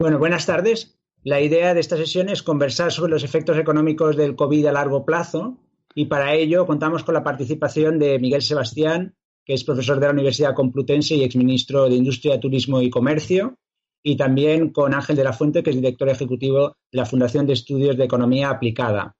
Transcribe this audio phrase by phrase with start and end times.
[0.00, 0.98] Bueno, buenas tardes.
[1.24, 5.04] La idea de esta sesión es conversar sobre los efectos económicos del COVID a largo
[5.04, 5.58] plazo
[5.94, 10.14] y para ello contamos con la participación de Miguel Sebastián, que es profesor de la
[10.14, 13.58] Universidad Complutense y exministro de Industria, Turismo y Comercio,
[14.02, 17.52] y también con Ángel de la Fuente, que es director ejecutivo de la Fundación de
[17.52, 19.14] Estudios de Economía Aplicada.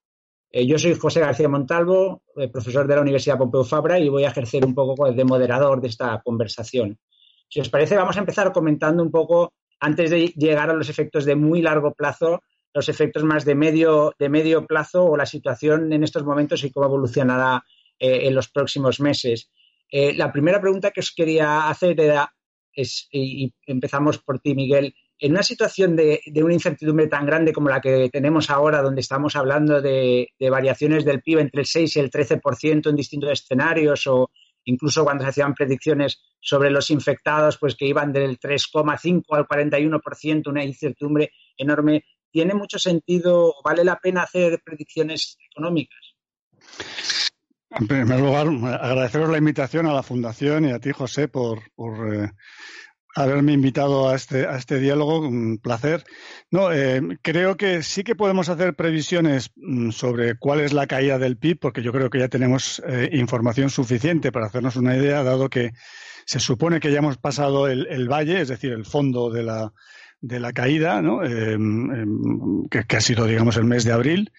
[0.51, 4.25] Eh, yo soy José García Montalvo, eh, profesor de la Universidad Pompeu Fabra, y voy
[4.25, 6.99] a ejercer un poco de moderador de esta conversación.
[7.51, 11.25] Si os parece, vamos a empezar comentando un poco antes de llegar a los efectos
[11.25, 12.43] de muy largo plazo,
[12.73, 16.71] los efectos más de medio, de medio plazo o la situación en estos momentos y
[16.71, 17.64] cómo evolucionará
[17.99, 19.51] eh, en los próximos meses.
[19.90, 22.32] Eh, la primera pregunta que os quería hacer era,
[22.73, 27.68] es, y empezamos por ti, Miguel, en una situación de, una incertidumbre tan grande como
[27.68, 31.96] la que tenemos ahora, donde estamos hablando de, de variaciones del PIB entre el 6
[31.96, 34.31] y el 13% en distintos escenarios o
[34.64, 40.48] incluso cuando se hacían predicciones sobre los infectados, pues que iban del 3,5 al 41%,
[40.48, 42.05] una incertidumbre enorme.
[42.31, 46.15] ¿Tiene mucho sentido, vale la pena hacer predicciones económicas?
[47.71, 48.49] En primer lugar,
[48.81, 51.61] agradeceros la invitación a la Fundación y a ti, José, por,
[52.12, 52.31] eh,
[53.14, 55.20] haberme invitado a este, a este diálogo.
[55.20, 56.05] Un placer.
[56.50, 61.19] No, eh, creo que sí que podemos hacer previsiones mm, sobre cuál es la caída
[61.19, 65.22] del PIB, porque yo creo que ya tenemos eh, información suficiente para hacernos una idea,
[65.22, 65.72] dado que
[66.27, 69.72] se supone que ya hemos pasado el, el valle, es decir, el fondo de la,
[70.21, 71.25] de la caída, ¿no?
[71.25, 74.33] Em, em, que, ha sido, digamos, el mes de abril,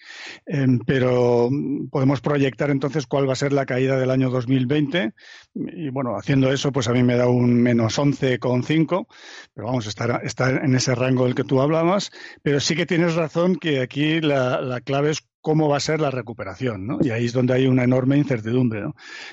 [0.46, 1.50] em, pero
[1.90, 5.12] podemos proyectar entonces cuál va a ser la caída del año 2020
[5.54, 9.06] y, bueno, haciendo eso, pues a mí me da un menos 11,5,
[9.54, 12.10] pero vamos, está, está en ese rango del que tú hablabas,
[12.42, 16.00] pero sí que tienes razón que aquí la, la clave es cómo va a ser
[16.00, 16.98] la recuperación.
[17.02, 18.84] Y ahí es donde hay una enorme incertidumbre.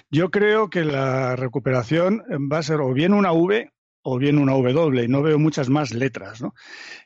[0.09, 4.53] Yo creo que la recuperación va a ser o bien una V o bien una
[4.53, 6.41] W, y no veo muchas más letras.
[6.41, 6.53] ¿no?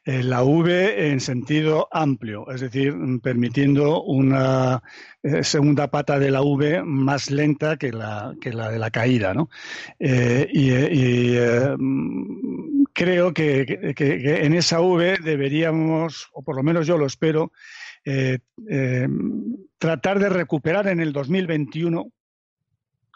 [0.06, 4.84] Eh, la V en sentido amplio, es decir, permitiendo una
[5.24, 9.34] eh, segunda pata de la V más lenta que la, que la de la caída.
[9.34, 9.50] ¿no?
[10.00, 11.34] Eh, y,
[12.94, 17.52] creo que, que, en esa V deberíamos, o por lo menos yo lo espero,
[19.80, 22.12] tratar de recuperar en el 2021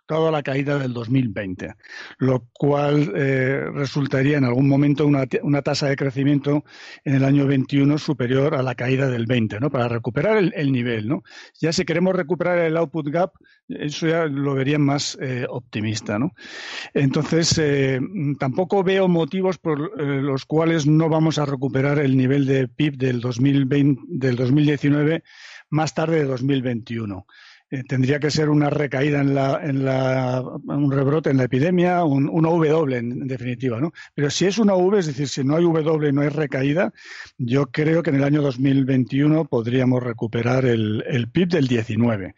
[0.07, 1.75] toda la caída del 2020,
[2.18, 6.63] lo cual eh, resultaría en algún momento una, una, tasa de crecimiento
[7.03, 9.69] en el año 21 superior a la caída del 20, ¿no?
[9.69, 11.23] Para recuperar el, nivel, ¿no?
[11.59, 13.34] Ya si queremos recuperar el output gap,
[13.68, 16.34] eso ya lo vería más eh, optimista, ¿no?
[16.94, 18.00] Entonces, eh,
[18.39, 23.19] tampoco veo motivos por los cuales no vamos a recuperar el nivel de PIB del
[23.19, 25.24] 2020, del 2019
[25.69, 27.25] más tarde de 2021.
[27.69, 32.05] Eh, tendría que ser una recaída en la, en la, un rebrote en la epidemia,
[32.05, 33.91] un, una W en, definitiva, ¿no?
[34.16, 36.94] Pero si es una V, es decir, si no hay W y no hay recaída,
[37.38, 42.35] yo creo que en el año 2021 podríamos recuperar el, el PIB del 19,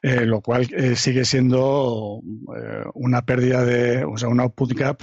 [0.00, 2.22] eh, lo cual eh, sigue siendo
[2.94, 5.02] una pérdida de, o sea, un output gap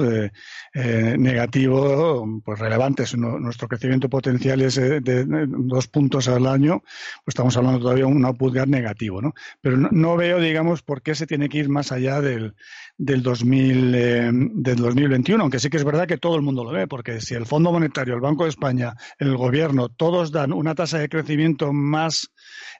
[0.73, 3.03] negativo, pues relevante.
[3.15, 8.25] nuestro crecimiento potencial es de, dos puntos al año, pues estamos hablando todavía de un
[8.25, 9.33] output gap negativo, ¿no?
[9.67, 12.55] Pero no, veo, digamos, por qué se tiene que ir más allá del,
[12.97, 16.71] del, 2000, eh, del 2021, aunque sí que es verdad que todo el mundo lo
[16.71, 20.73] ve, porque si el Fondo Monetario, el Banco de España, el Gobierno, todos dan una
[20.73, 22.31] tasa de crecimiento más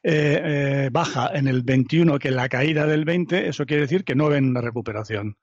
[0.02, 4.06] eh, eh, baja en el 21 que en la caída del 20, eso quiere decir
[4.06, 5.36] que no ven una recuperación.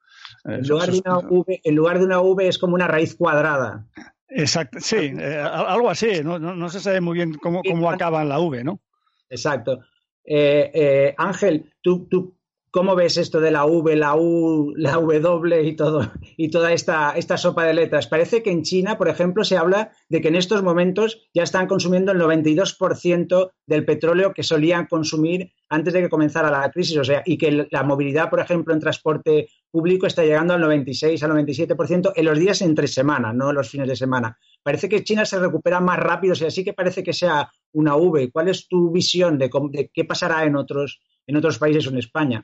[0.45, 3.85] En lugar, de una v, en lugar de una V es como una raíz cuadrada.
[4.29, 5.13] Exacto, sí,
[5.43, 6.39] algo así, ¿no?
[6.39, 8.81] No, se sabe muy bien cómo, cómo acaba en la V, ¿no?
[9.29, 9.79] Exacto.
[10.25, 12.35] Eh, eh, Ángel, ¿tú, ¿tú,
[12.75, 17.11] cómo ves esto de la V, la U, la W y todo y toda esta,
[17.11, 18.07] esta sopa de letras?
[18.07, 21.67] Parece que en China, por ejemplo, se habla de que en estos momentos ya están
[21.67, 27.03] consumiendo el 92% del petróleo que solían consumir antes de que comenzara la crisis, o
[27.03, 31.31] sea, y que la movilidad, por ejemplo, en transporte público está llegando al 96, al
[31.31, 34.37] 97% en los días entre semana, no en los fines de semana.
[34.65, 37.95] Parece que China se recupera más rápido, o sea, sí que parece que sea una
[37.95, 38.31] V.
[38.31, 39.47] ¿Cuál es tu visión de,
[39.93, 42.43] qué pasará en otros, en otros países o en España?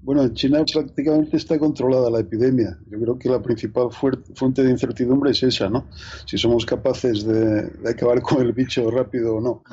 [0.00, 2.78] Bueno, en China prácticamente está controlada la epidemia.
[2.86, 5.88] Yo creo que la principal fuente de incertidumbre es esa, ¿no?
[6.24, 9.64] Si somos capaces de, acabar con el bicho rápido o no.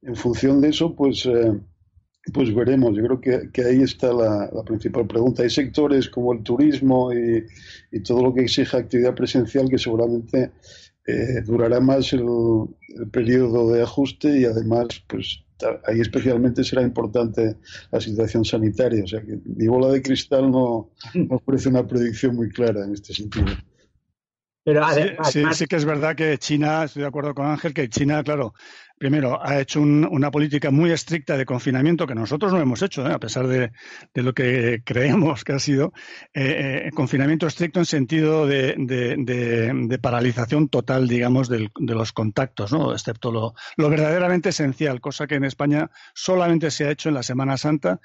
[0.00, 1.60] En función de eso, pues eh,
[2.32, 5.42] pues veremos, yo creo que, ahí está la, principal pregunta.
[5.42, 7.46] Hay sectores como el turismo y,
[8.02, 10.52] todo lo que exija actividad presencial que seguramente
[11.06, 12.24] eh, durará más el,
[13.10, 15.44] periodo de ajuste y además, pues
[15.86, 17.56] ahí especialmente será importante
[17.90, 19.04] la situación sanitaria.
[19.04, 22.94] O sea que mi bola de cristal no, no ofrece una predicción muy clara en
[22.94, 23.46] este sentido.
[24.62, 24.84] Pero
[25.24, 28.52] sí, sí, que es verdad que China, estoy de acuerdo con Ángel, que China, claro,
[29.00, 33.14] primero, ha hecho una política muy estricta de confinamiento que nosotros no hemos hecho, ¿eh?
[33.14, 33.72] a pesar de,
[34.12, 35.94] lo que creemos que ha sido.
[36.34, 42.92] Eh, eh, confinamiento estricto en sentido de, paralización total, digamos, de los contactos, ¿no?
[42.92, 43.54] excepto lo,
[43.88, 48.00] verdaderamente esencial, cosa que en España solamente se ha hecho en la Semana Santa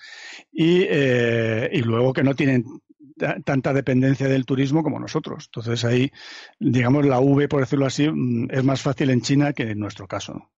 [0.50, 2.64] y, y luego que no tienen
[3.44, 5.50] tanta dependencia del turismo como nosotros.
[5.54, 6.10] Entonces ahí,
[6.58, 10.08] digamos, la V, por decirlo así, mm, es más fácil en China que en nuestro
[10.08, 10.52] caso.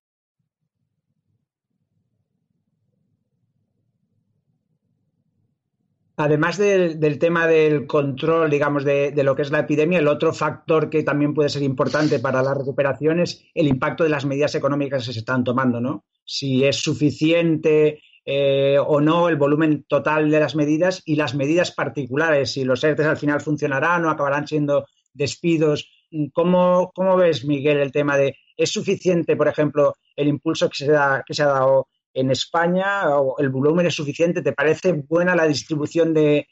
[6.20, 10.90] Además del, tema del control, digamos, de, lo que es la epidemia, el otro factor
[10.90, 15.06] que también puede ser importante para la recuperación es el impacto de las medidas económicas
[15.06, 16.04] que se están tomando, ¿no?
[16.26, 21.72] Si es suficiente eh, o no el volumen total de las medidas y las medidas
[21.72, 25.88] particulares, si los ERTES al final funcionarán o acabarán siendo despidos.
[26.34, 30.92] ¿Cómo, cómo ves, Miguel, el tema de es suficiente, por ejemplo, el impulso que se,
[30.92, 31.88] da, que se ha dado
[32.18, 33.04] en España
[33.38, 34.42] el volumen es suficiente?
[34.42, 36.48] ¿Te parece buena la distribución de,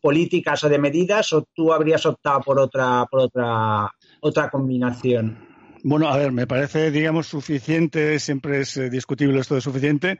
[0.00, 3.90] políticas o de medidas o tú habrías optado por otra, por otra,
[4.20, 5.48] otra combinación?
[5.82, 10.18] Bueno, a ver, me parece, digamos, suficiente, siempre es eh, discutible esto de suficiente,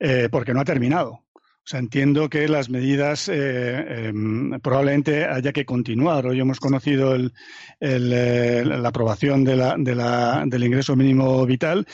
[0.00, 1.10] eh, porque no ha terminado.
[1.12, 6.26] O sea, entiendo que las medidas eh, em, probablemente haya que continuar.
[6.26, 7.16] Hoy hemos conocido
[7.80, 11.84] la aprobación del ingreso mínimo vital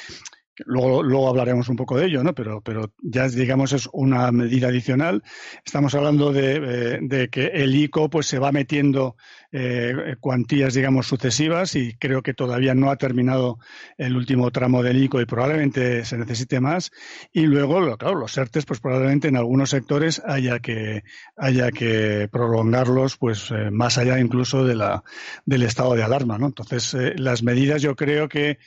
[0.57, 2.35] Luego, luego hablaremos un poco de ello, ¿no?
[2.35, 5.23] Pero, pero ya digamos es una medida adicional.
[5.65, 9.17] Estamos hablando de, de que el ICO pues se va metiendo
[9.55, 13.59] eh, cuantías, digamos, sucesivas y creo que todavía no ha terminado
[13.99, 16.91] el último tramo del ICO y probablemente se necesite más.
[17.33, 21.03] Y luego, claro, los ERTES, pues probablemente en algunos sectores haya que,
[21.37, 25.05] haya que prolongarlos, pues eh, más allá incluso de la,
[25.45, 26.47] del estado de alarma, ¿no?
[26.47, 28.59] Entonces, eh, las medidas yo creo que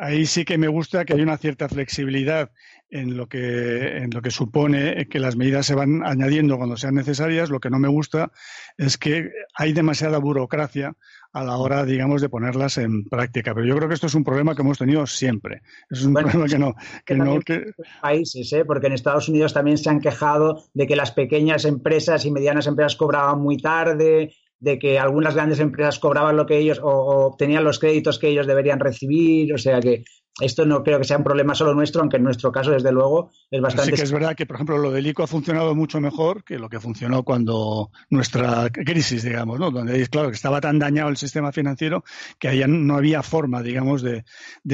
[0.00, 2.50] ahí sí que me gusta que hay una cierta flexibilidad
[2.90, 6.94] en lo que en lo que supone que las medidas se van añadiendo cuando sean
[6.94, 7.50] necesarias.
[7.50, 8.32] Lo que no me gusta
[8.76, 10.94] es que hay demasiada burocracia
[11.32, 13.54] a la hora, digamos, de ponerlas en práctica.
[13.54, 15.60] Pero yo creo que esto es un problema que hemos tenido siempre.
[15.90, 16.74] Es un problema que no.
[17.04, 17.72] Que no que...
[18.00, 18.64] Países, ¿eh?
[18.64, 22.66] porque en Estados Unidos también se han quejado de que las pequeñas empresas y medianas
[22.66, 27.26] empresas cobraban muy tarde, de que algunas grandes empresas cobraban lo que ellos o, o
[27.26, 29.52] obtenían los créditos que ellos deberían recibir.
[29.52, 30.04] O sea que
[30.40, 33.30] esto no creo que sea un problema solo nuestro, aunque en nuestro caso, desde luego,
[33.50, 33.90] es bastante.
[33.90, 36.58] Sí que es verdad que, por ejemplo, lo del ICO ha funcionado mucho mejor que
[36.58, 39.70] lo que funcionó cuando nuestra crisis, digamos, ¿no?
[39.70, 42.04] Donde, claro, que estaba tan dañado el sistema financiero
[42.38, 44.24] que allá no había forma, digamos, de,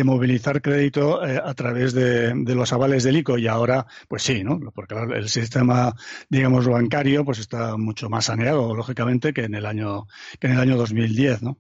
[0.05, 3.39] movilizar crédito eh, a través de, los avales del ICO.
[3.39, 4.61] Y ahora, pues sí, ¿no?
[4.75, 5.95] Porque el sistema,
[6.29, 10.07] digamos, bancario, pues está mucho más saneado, lógicamente, que en el año,
[10.39, 11.59] que en el año 2010, ¿no?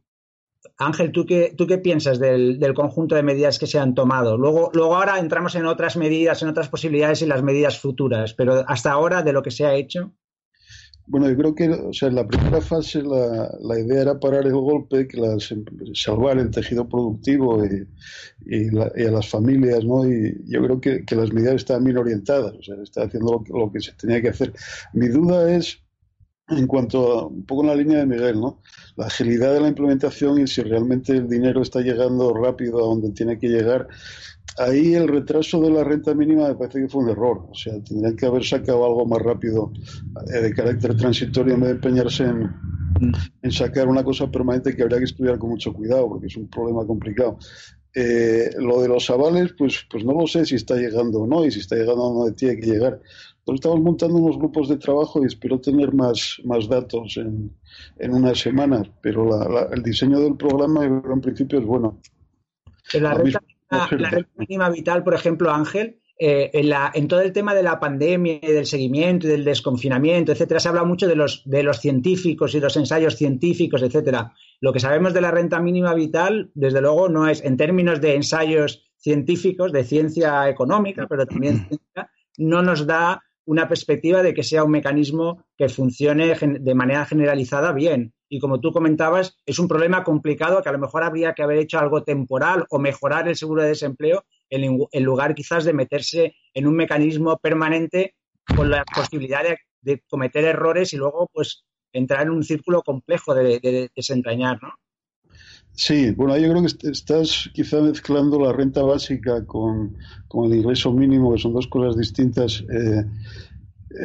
[0.76, 4.37] Ángel, ¿tú qué, tú qué piensas del, conjunto de medidas que se han tomado?
[4.37, 8.65] Luego, luego ahora entramos en otras medidas, en otras posibilidades y las medidas futuras, pero
[8.67, 10.12] hasta ahora de lo que se ha hecho.
[11.06, 14.47] Bueno, yo creo que o sea, en la primera fase la, la idea era parar
[14.47, 15.55] el golpe, que las,
[15.93, 17.87] salvar el tejido productivo y,
[18.47, 20.11] y, a las familias, ¿no?
[20.11, 23.59] Y yo creo que, que, las medidas estaban bien orientadas, o sea, está haciendo lo,
[23.59, 24.55] lo que se tenía que hacer.
[24.94, 25.83] Mi duda es
[26.49, 28.61] en cuanto a un poco en la línea de Miguel, ¿no?
[28.96, 33.12] La agilidad de la implementación y si realmente el dinero está llegando rápido a donde
[33.12, 33.88] tiene que llegar.
[34.58, 37.46] Ahí el retraso de la renta mínima me parece que fue un error.
[37.51, 39.72] O sea, tendrían que haber sacado algo más rápido
[40.32, 42.51] eh, de carácter transitorio en vez de empeñarse en,
[43.43, 46.48] en sacar una cosa permanente que habría que estudiar con mucho cuidado porque es un
[46.48, 47.39] problema complicado.
[47.94, 51.44] Eh, lo de los avales, pues, pues no lo sé si está llegando o no
[51.44, 53.01] y si está llegando a donde tiene que llegar.
[53.46, 57.55] Estamos montando unos grupos de trabajo y espero tener más, más datos en,
[57.98, 62.01] en unas semanas, pero el diseño del programa en principio es bueno.
[62.94, 63.41] la, renta,
[64.36, 68.39] mínima vital, por ejemplo, Ángel, eh, en, la, en, todo el tema de la pandemia
[68.41, 72.55] y del seguimiento y del desconfinamiento, etcétera, se habla mucho de los, de los científicos
[72.55, 74.33] y los ensayos científicos, etcétera.
[74.61, 78.15] Lo que sabemos de la renta mínima vital, desde luego, no es en términos de
[78.15, 81.69] ensayos científicos, de ciencia económica, pero también
[82.39, 87.73] no nos da una perspectiva de que sea un mecanismo que funcione de manera generalizada
[87.73, 88.15] bien.
[88.29, 91.59] Y como tú comentabas, es un problema complicado que a lo mejor habría que haber
[91.59, 96.67] hecho algo temporal o mejorar el seguro de desempleo en, lugar quizás de meterse en
[96.67, 98.15] un mecanismo permanente
[98.56, 103.91] con la posibilidad de, cometer errores y luego pues entrar en un círculo complejo de,
[103.94, 104.70] desentrañar, ¿no?
[105.72, 109.96] Sí, bueno, yo creo que estás quizá mezclando la renta básica con,
[110.44, 112.65] el ingreso mínimo, que son dos cosas distintas.
[112.72, 113.05] Eh,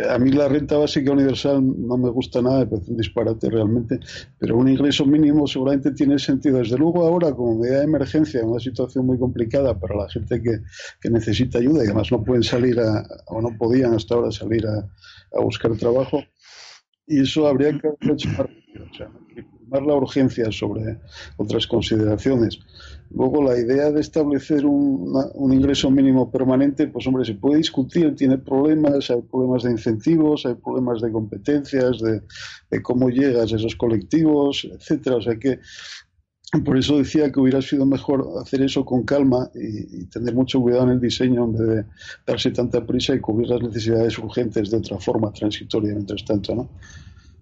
[0.09, 3.99] a mí la renta básica universal no me gusta nada, me parece un disparate realmente,
[4.37, 6.59] pero un ingreso mínimo seguramente tiene sentido.
[6.59, 11.09] Desde luego ahora, como medida de emergencia, una situación muy complicada para la gente que,
[11.09, 14.87] necesita ayuda y además no pueden salir a, o no podían hasta ahora salir a,
[15.41, 16.23] buscar trabajo,
[17.07, 19.09] y eso habría que aprovechar, o sea,
[19.71, 20.99] la urgencia sobre
[21.37, 22.59] otras consideraciones.
[23.11, 28.37] Luego, la idea de establecer un, ingreso mínimo permanente, pues hombre, se puede discutir, tiene
[28.37, 34.67] problemas, hay problemas de incentivos, hay problemas de competencias, de, cómo llegas a esos colectivos,
[34.71, 35.15] etcétera.
[35.15, 35.59] O sea que
[36.63, 40.61] por eso decía que hubiera sido mejor hacer eso con calma y, y, tener mucho
[40.61, 41.85] cuidado en el diseño en vez de
[42.27, 46.69] darse tanta prisa y cubrir las necesidades urgentes de otra forma transitoria mientras tanto, ¿no?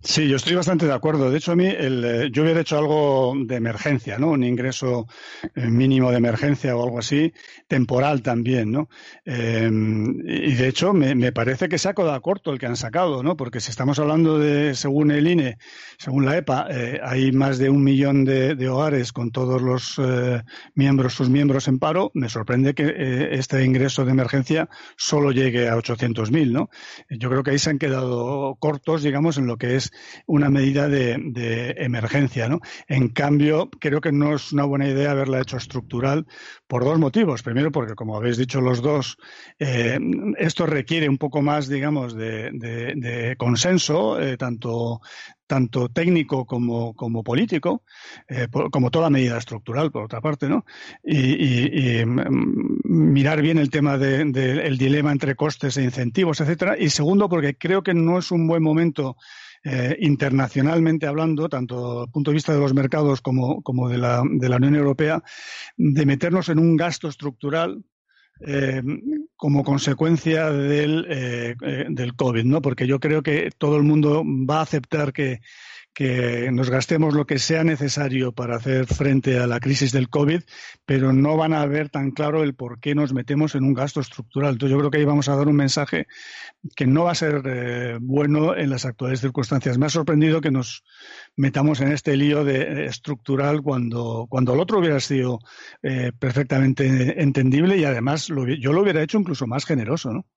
[0.07, 1.29] Sí, yo estoy bastante de acuerdo.
[1.29, 4.29] De hecho, a mí el, eh, yo hubiera hecho algo de emergencia, ¿no?
[4.29, 5.05] Un ingreso
[5.53, 7.33] eh, mínimo de emergencia o algo así,
[7.67, 8.87] temporal también, ¿no?
[9.25, 13.21] Eh, y de hecho, me, parece que se ha quedado corto el que han sacado,
[13.21, 13.35] ¿no?
[13.35, 15.57] Porque si estamos hablando de, según el INE,
[15.97, 16.67] según la EPA,
[17.03, 19.99] hay más de un millón de, hogares con todos los
[20.73, 22.11] miembros, sus miembros en paro.
[22.13, 26.69] Me sorprende que este ingreso de emergencia solo llegue a 800.000, ¿no?
[27.09, 29.91] Yo creo que ahí se han quedado cortos, digamos, en lo que es
[30.25, 32.47] una medida de, emergencia.
[32.47, 32.59] ¿no?
[32.87, 36.25] En cambio, creo que no es una buena idea haberla hecho estructural
[36.67, 37.43] por dos motivos.
[37.43, 39.17] Primero, porque, como habéis dicho los dos,
[39.59, 39.99] eh,
[40.37, 45.01] esto requiere un poco más, digamos, de, consenso, eh, tanto
[45.47, 47.83] tanto técnico como, como político,
[48.27, 50.65] eh, como toda medida estructural, por otra parte, ¿no?
[51.03, 56.75] Y, mm, mirar bien el tema del dilema entre costes e incentivos, etcétera.
[56.77, 59.15] Y segundo, porque creo que no es un buen momento
[59.63, 64.23] eh, internacionalmente hablando, tanto desde el punto de vista de los mercados como, de, la,
[64.29, 65.23] de, la, Unión Europea,
[65.75, 67.83] de meternos en un gasto estructural
[68.45, 68.81] eh,
[69.35, 71.55] como consecuencia del, eh,
[71.89, 72.61] del COVID, ¿no?
[72.61, 75.41] Porque yo creo que todo el mundo va a aceptar que
[75.97, 80.43] que nos gastemos lo que sea necesario para hacer frente a la crisis del COVID,
[80.85, 83.99] pero no van a ver tan claro el por qué nos metemos en un gasto
[83.99, 84.51] estructural.
[84.51, 86.05] Entonces yo creo que ahí vamos a dar un mensaje
[86.75, 89.79] que no va a ser eh, bueno en las actuales circunstancias.
[89.79, 90.83] Me ha sorprendido que nos
[91.35, 95.39] metamos en este lío de eh, estructural cuando, cuando el otro hubiera sido
[95.81, 100.27] eh, perfectamente entendible y además yo lo hubiera hecho incluso más generoso, ¿no?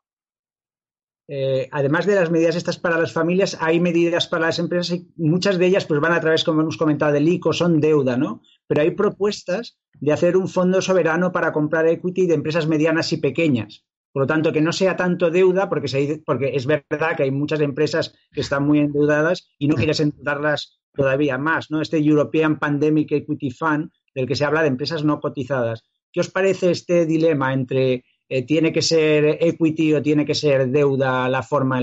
[1.33, 5.07] Eh, además de las medidas estas para las familias, hay medidas para las empresas y
[5.17, 8.43] muchas de ellas pues van a través, como hemos comentado, del ICO, son deuda, ¿no?
[8.67, 13.19] Pero hay propuestas de hacer un fondo soberano para comprar equity de empresas medianas y
[13.19, 13.87] pequeñas.
[14.13, 17.61] Por lo tanto, que no sea tanto deuda, porque, porque es verdad que hay muchas
[17.61, 21.81] empresas que están muy endeudadas y no quieres endeudarlas todavía más, ¿no?
[21.81, 25.85] Este European Pandemic Equity Fund, del que se habla de empresas no cotizadas.
[26.13, 30.69] ¿Qué os parece este dilema entre eh, tiene que ser equity o tiene que ser
[30.69, 31.81] deuda la forma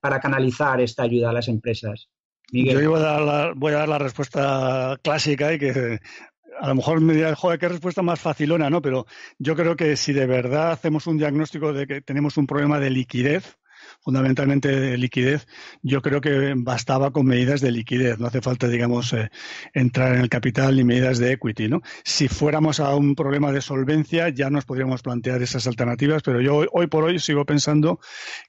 [0.00, 2.08] para canalizar esta ayuda a las empresas?
[2.50, 6.00] Yo voy a, dar la, la respuesta clásica y que
[6.60, 8.80] a lo mejor me dirá, joder, qué respuesta más facilona, ¿no?
[8.80, 9.06] Pero
[9.38, 12.90] yo creo que si de verdad hacemos un diagnóstico de que tenemos un problema de
[12.90, 13.58] liquidez,
[14.04, 15.46] fundamentalmente de liquidez,
[15.82, 18.18] yo creo que bastaba con medidas de liquidez.
[18.18, 19.30] No hace falta, digamos, eh,
[19.72, 21.68] entrar en el capital ni medidas de equity.
[21.68, 21.80] ¿no?
[22.04, 26.66] Si fuéramos a un problema de solvencia, ya nos podríamos plantear esas alternativas, pero yo
[26.70, 27.98] hoy, por hoy sigo pensando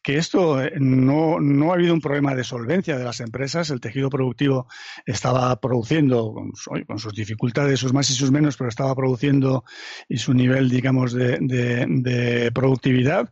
[0.03, 3.69] que esto eh, no, no ha habido un problema de solvencia de las empresas.
[3.69, 4.67] El tejido productivo
[5.05, 9.63] estaba produciendo, con, sus dificultades, sus más y sus menos, pero estaba produciendo
[10.09, 13.29] y su nivel, digamos, de, de, productividad,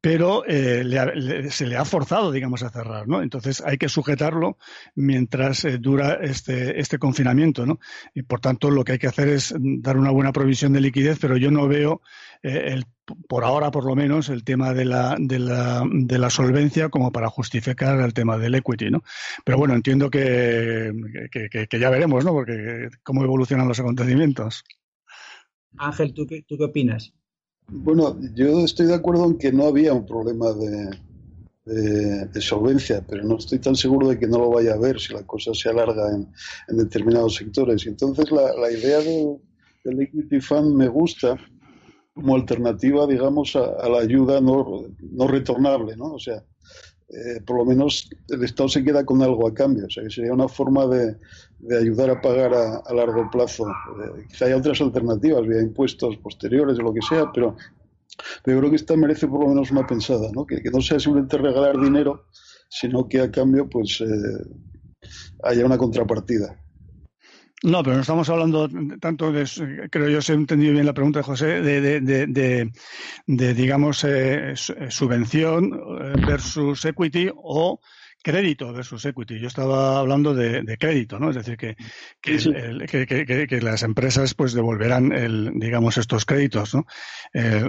[0.00, 3.22] pero eh, le, se le ha forzado, digamos, a cerrar, ¿no?
[3.22, 4.58] Entonces hay que sujetarlo
[4.94, 7.78] mientras eh, dura este, este confinamiento, ¿no?
[8.14, 11.18] Y por tanto lo que hay que hacer es dar una buena provisión de liquidez,
[11.20, 12.02] pero yo no veo
[12.42, 12.86] eh, el,
[13.28, 17.12] por ahora por lo menos el tema de la, de la, de la solvencia como
[17.12, 19.02] para justificar el tema del equity, ¿no?
[19.44, 20.92] Pero bueno, entiendo que,
[21.30, 22.32] que, ya veremos, ¿no?
[22.32, 24.64] Porque cómo evolucionan los acontecimientos.
[25.76, 27.12] Ángel, ¿tú qué, ¿tú qué opinas?
[27.68, 30.90] Bueno, yo estoy de acuerdo en que no había un problema de,
[31.64, 35.12] de, solvencia, pero no estoy tan seguro de que no lo vaya a haber si
[35.14, 36.28] la cosa se alarga en,
[36.76, 37.86] determinados sectores.
[37.86, 41.36] Entonces la, idea del, Equity Fund me gusta
[42.12, 46.14] como alternativa, digamos, a, la ayuda no, no, retornable, ¿no?
[46.14, 46.44] O sea,
[47.08, 49.86] eh, por lo menos el Estado se queda con algo a cambio.
[49.86, 51.16] O sea, que sería una forma de,
[51.76, 53.66] ayudar a pagar a, largo plazo.
[53.68, 57.56] Eh, quizá haya otras alternativas, vía impuestos posteriores o lo que sea, pero
[58.42, 60.46] pero yo creo que esta merece por lo menos una pensada, ¿no?
[60.46, 62.28] Que, no sea simplemente regalar dinero,
[62.68, 64.06] sino que a cambio pues eh,
[65.42, 66.60] haya una contrapartida.
[67.62, 68.68] No, pero no estamos hablando
[69.00, 72.70] tanto de, creo yo, se he entendido bien la pregunta de José, de, de,
[73.26, 77.80] de digamos, eh, subvención eh, versus equity o
[78.24, 79.38] crédito versus equity.
[79.38, 81.30] Yo estaba hablando de, crédito, ¿no?
[81.30, 81.76] Es decir, que,
[82.20, 86.86] que, las empresas pues devolverán, el, digamos, estos créditos, ¿no?
[87.34, 87.62] Eh,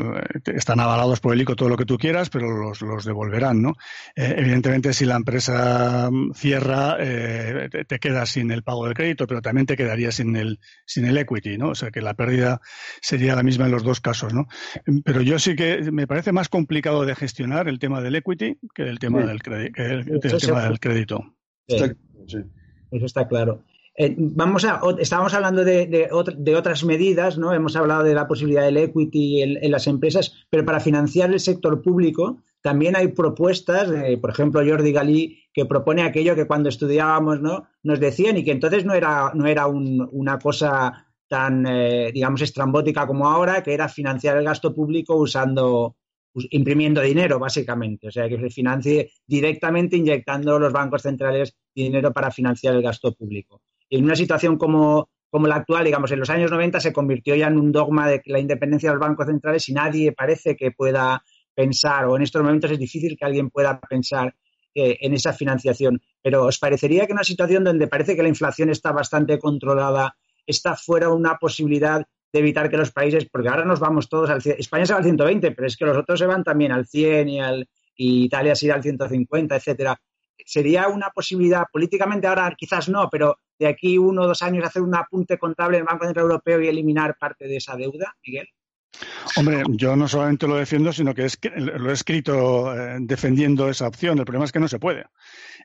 [0.46, 3.74] están avalados por el ICO todo lo que tú quieras, pero los, los devolverán, ¿no?
[4.16, 9.42] Eh, evidentemente, si la empresa cierra, eh, te, quedas sin el pago del crédito, pero
[9.42, 11.70] también te quedarías sin el, sin el equity, ¿no?
[11.70, 12.62] O sea, que la pérdida
[13.02, 14.48] sería la misma en los dos casos, ¿no?
[15.04, 18.84] Pero yo sí que me parece más complicado de gestionar el tema del equity que
[18.84, 21.24] el tema del crédito tema del crédito.
[21.68, 21.96] Eso
[22.92, 23.64] está claro.
[23.98, 27.54] Eh, vamos a, estábamos hablando de, otras medidas, ¿no?
[27.54, 31.82] Hemos hablado de la posibilidad del equity en, las empresas, pero para financiar el sector
[31.82, 37.68] público también hay propuestas, por ejemplo, Jordi Galí, que propone aquello que cuando estudiábamos, ¿no?
[37.84, 43.08] Nos decían y que entonces no era, no era una cosa tan, eh, digamos, estrambótica
[43.08, 45.96] como ahora, que era financiar el gasto público usando,
[46.36, 48.10] pues, imprimiendo dinero, básicamente.
[48.10, 53.14] O sea, que se financie directamente inyectando los bancos centrales dinero para financiar el gasto
[53.14, 53.62] público.
[53.88, 57.36] Y en una situación como, como la actual, digamos, en los años 90 se convirtió
[57.36, 60.72] ya en un dogma de la independencia de los bancos centrales y nadie parece que
[60.72, 61.24] pueda
[61.54, 64.36] pensar, o en estos momentos es difícil que alguien pueda pensar
[64.74, 66.02] eh, en esa financiación.
[66.22, 70.18] Pero ¿os parecería que en una situación donde parece que la inflación está bastante controlada,
[70.46, 74.42] esta fuera una posibilidad de evitar que los países, porque ahora nos vamos todos al
[74.46, 77.30] España se va al 120, pero es que los otros se van también al 100
[77.30, 77.66] y, al,
[77.96, 79.98] Italia se irá al 150, etcétera.
[80.46, 84.82] ¿Sería una posibilidad políticamente ahora quizás no, pero de aquí uno o dos años hacer
[84.82, 88.50] un apunte contable en el Banco Central Europeo y eliminar parte de esa deuda, Miguel?
[89.38, 93.88] Hombre, yo no solamente lo defiendo, sino que es lo he escrito eh, defendiendo esa
[93.88, 94.20] opción.
[94.20, 95.06] El problema es que no se puede.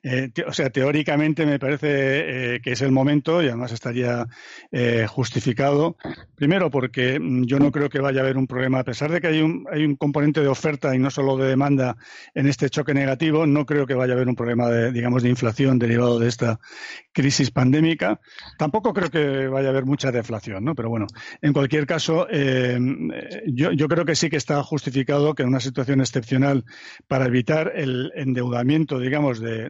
[0.02, 4.26] Eh, o sea, teóricamente me parece eh, que es el momento y además estaría
[4.72, 5.96] eh, justificado.
[6.34, 9.20] Primero, porque mm, yo no creo que vaya a haber un problema, a pesar de
[9.20, 11.96] que hay un, hay un componente de oferta y no solo de demanda
[12.34, 15.28] en este choque negativo, no creo que vaya a haber un problema de, digamos, de
[15.28, 16.60] inflación derivado de esta
[17.12, 18.20] crisis pandémica.
[18.58, 20.74] Tampoco creo que vaya a haber mucha deflación, ¿no?
[20.74, 21.06] Pero bueno,
[21.42, 22.26] en cualquier caso,
[23.46, 26.64] yo, yo creo que sí que está justificado que en una situación excepcional
[27.06, 29.68] para evitar el endeudamiento, digamos, de,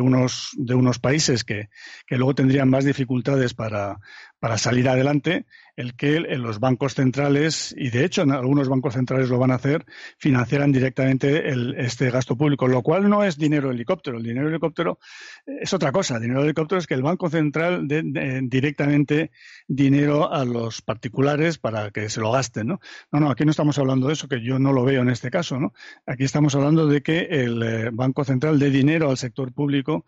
[0.00, 1.68] unos, de unos países que,
[2.06, 3.98] que luego tendrían más dificultades para,
[4.42, 9.28] para salir adelante, el que los bancos centrales, y de hecho en algunos bancos centrales
[9.28, 9.86] lo van a hacer,
[10.18, 14.16] financiaran directamente el, este gasto público, lo cual no es dinero helicóptero.
[14.16, 14.98] El dinero helicóptero
[15.46, 16.16] es otra cosa.
[16.16, 18.02] El dinero helicóptero es que el Banco Central dé
[18.42, 19.30] directamente
[19.68, 22.66] dinero a los particulares para que se lo gasten.
[22.66, 22.80] ¿no?
[23.12, 25.30] no, no, aquí no estamos hablando de eso, que yo no lo veo en este
[25.30, 25.60] caso.
[25.60, 25.72] ¿no?
[26.04, 30.04] Aquí estamos hablando de que el eh, Banco Central dé dinero al sector público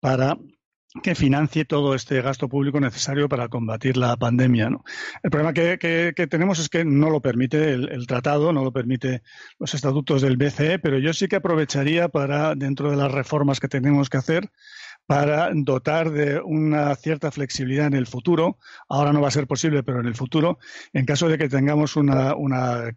[0.00, 0.36] para
[1.02, 4.70] que financie todo este gasto público necesario para combatir la pandemia.
[4.70, 4.84] ¿no?
[5.22, 9.22] El problema que, tenemos es que no lo permite el, tratado, no lo permite
[9.58, 13.68] los estatutos del BCE, pero yo sí que aprovecharía para, dentro de las reformas que
[13.68, 14.50] tenemos que hacer,
[15.06, 18.58] para dotar de una cierta flexibilidad en el futuro.
[18.88, 20.58] Ahora no va a ser posible, pero en el futuro,
[20.92, 22.34] en caso de que tengamos una,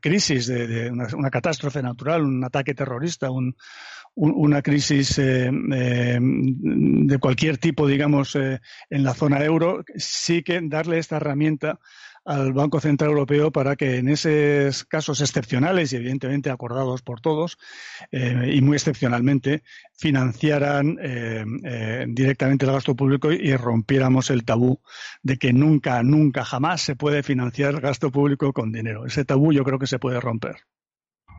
[0.02, 3.56] crisis, de, una, catástrofe natural, un ataque terrorista, un,
[4.20, 10.60] una crisis eh, eh, de cualquier tipo, digamos, eh, en la zona euro, sí que
[10.62, 11.80] darle esta herramienta
[12.26, 17.58] al Banco Central Europeo para que en esos casos excepcionales y evidentemente acordados por todos
[18.12, 19.64] y muy excepcionalmente
[19.98, 20.98] financiaran
[22.14, 24.80] directamente el gasto público y rompiéramos el tabú
[25.24, 29.06] de que nunca, nunca, jamás se puede financiar gasto público con dinero.
[29.06, 30.58] Ese tabú yo creo que se puede romper.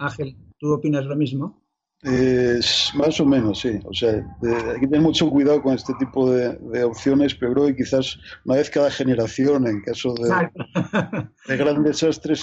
[0.01, 1.63] Ángel, ¿tú opinas lo mismo?
[2.03, 3.79] Más o menos, sí.
[3.85, 7.77] O sea, hay que tener mucho cuidado con este tipo de, opciones, pero creo que
[7.77, 10.31] quizás una vez cada generación, en caso de,
[11.49, 12.35] de gran desastre,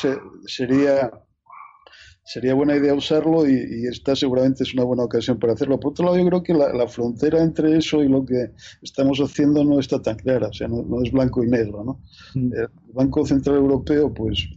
[0.45, 1.11] sería,
[2.23, 5.79] sería buena idea usarlo y, esta seguramente es una buena ocasión para hacerlo.
[5.79, 8.51] Por otro lado, yo creo que la, frontera entre eso y lo que
[8.83, 12.01] estamos haciendo no está tan clara, o sea, no, no es blanco y negro, ¿no?
[12.35, 12.53] Mm.
[12.53, 14.47] El Banco Central Europeo, pues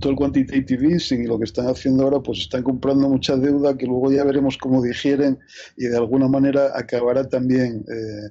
[0.00, 3.76] todo el quantitative easing y lo que están haciendo ahora, pues están comprando mucha deuda
[3.76, 5.38] que luego ya veremos cómo digieren
[5.76, 8.30] y de alguna manera acabará también eh,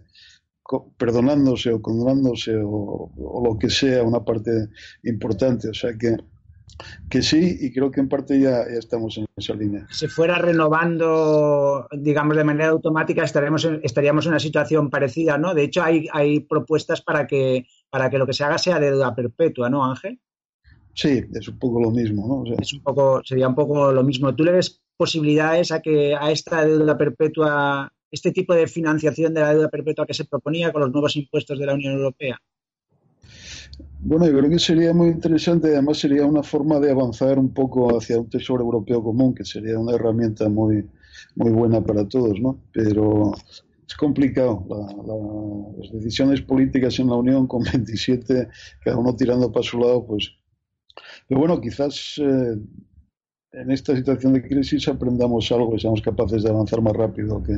[0.97, 3.11] perdonándose o condonándose o,
[3.43, 4.69] lo que sea una parte
[5.03, 5.69] importante.
[5.69, 6.17] O sea que
[7.09, 9.87] que sí, y creo que en parte ya, estamos en esa línea.
[9.89, 15.55] Si fuera renovando, digamos, de manera automática, estaremos estaríamos en una situación parecida, ¿no?
[15.55, 19.15] De hecho, hay, hay propuestas para que, para que lo que se haga sea deuda
[19.15, 20.19] perpetua, ¿no, Ángel?
[20.97, 22.55] Sí, es un poco lo mismo, ¿no?
[22.59, 24.33] es un poco, sería un poco lo mismo.
[24.35, 29.41] ¿Tú le ves posibilidades a que a esta deuda perpetua, este tipo de financiación de
[29.41, 32.41] la deuda perpetua que se proponía con los nuevos impuestos de la Unión Europea?
[33.99, 37.95] Bueno, yo creo que sería muy interesante, además sería una forma de avanzar un poco
[37.95, 40.83] hacia un tesoro europeo común, que sería una herramienta muy,
[41.35, 42.59] muy buena para todos, ¿no?
[42.73, 43.33] Pero
[43.87, 44.65] es complicado.
[45.77, 48.47] las decisiones políticas en la Unión con 27,
[48.83, 50.31] cada uno tirando para su lado, pues.
[51.27, 52.55] Pero bueno, quizás eh,
[53.51, 57.53] en esta situación de crisis aprendamos algo y seamos capaces de avanzar más rápido que,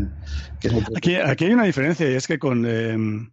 [0.95, 2.65] aquí, aquí, hay una diferencia y es que con.
[2.65, 3.31] Em,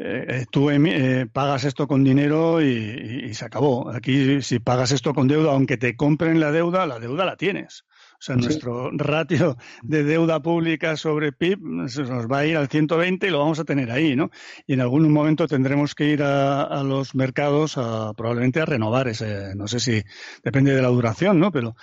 [0.00, 3.90] eh, tú eh, pagas esto con dinero y, se acabó.
[3.90, 7.84] Aquí, si pagas esto con deuda, aunque te compren la deuda, la deuda la tienes.
[8.18, 13.28] O sea, nuestro ratio de deuda pública sobre PIB nos va a ir al 120
[13.28, 14.30] y lo vamos a tener ahí, ¿no?
[14.66, 19.54] Y en algún momento tendremos que ir a, los mercados a, probablemente a renovar ese,
[19.54, 20.02] no sé si
[20.42, 21.52] depende de la duración, ¿no?
[21.52, 21.76] Pero,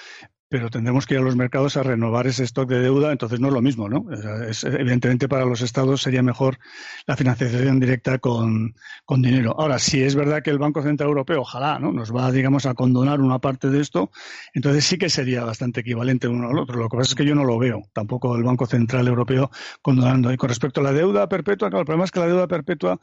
[0.56, 3.50] pero tendremos que ir a los mercados a renovar ese stock de deuda, entonces no
[3.50, 4.06] es lo mismo, ¿no?
[4.48, 6.60] Es, evidentemente para los estados sería mejor
[7.06, 9.54] la financiación directa con, con, dinero.
[9.60, 11.91] Ahora, si es verdad que el Banco Central Europeo, ojalá, ¿no?
[11.91, 14.12] Nos va, digamos, a condonar una parte de esto,
[14.54, 16.78] entonces sí que sería bastante equivalente uno al otro.
[16.78, 20.32] Lo que pasa es que yo no lo veo, tampoco el Banco Central Europeo condonando.
[20.32, 22.98] Y con respecto a la deuda perpetua, claro, el problema es que la deuda perpetua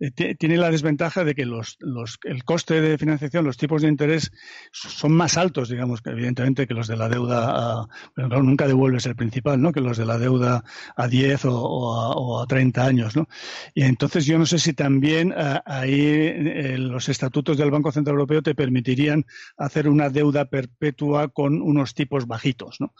[0.00, 3.88] eh, tiene la desventaja de que los, los, el coste de financiación, los tipos de
[3.88, 4.32] interés
[4.72, 9.16] son más altos, digamos, que evidentemente que los de la deuda, a, nunca devuelves el
[9.16, 9.72] principal, ¿no?
[9.72, 10.64] Que los de la deuda
[10.96, 13.28] a 10 o, a, 30 años, ¿no?
[13.74, 18.14] Y entonces yo no sé si también eh, ahí eh, los estatutos del Banco Central
[18.14, 19.24] Europeo te permitirían
[19.56, 22.94] hacer una deuda perpetua con unos tipos bajitos, ¿no?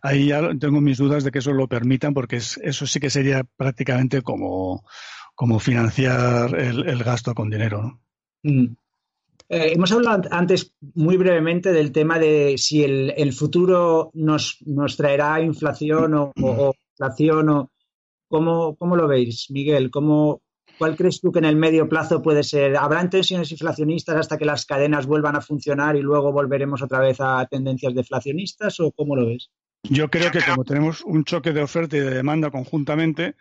[0.00, 3.44] Ahí ya tengo mis dudas de que eso lo permitan porque eso sí que sería
[3.56, 4.84] prácticamente como,
[5.34, 8.00] como financiar el, gasto con dinero, ¿no?
[8.42, 8.76] Mm.
[9.52, 15.42] Eh, hemos hablado antes muy brevemente del tema de si el, futuro nos, nos, traerá
[15.42, 16.32] inflación o,
[16.92, 17.70] inflación o
[18.28, 19.90] ¿cómo, ¿cómo, lo veis, Miguel?
[19.90, 20.40] ¿Cómo,
[20.78, 22.78] ¿Cuál crees tú que en el medio plazo puede ser?
[22.78, 27.18] ¿Habrán tensiones inflacionistas hasta que las cadenas vuelvan a funcionar y luego volveremos otra vez
[27.20, 29.50] a tendencias deflacionistas o cómo lo ves?
[29.82, 33.34] Yo creo que como tenemos un choque de oferta y de demanda conjuntamente,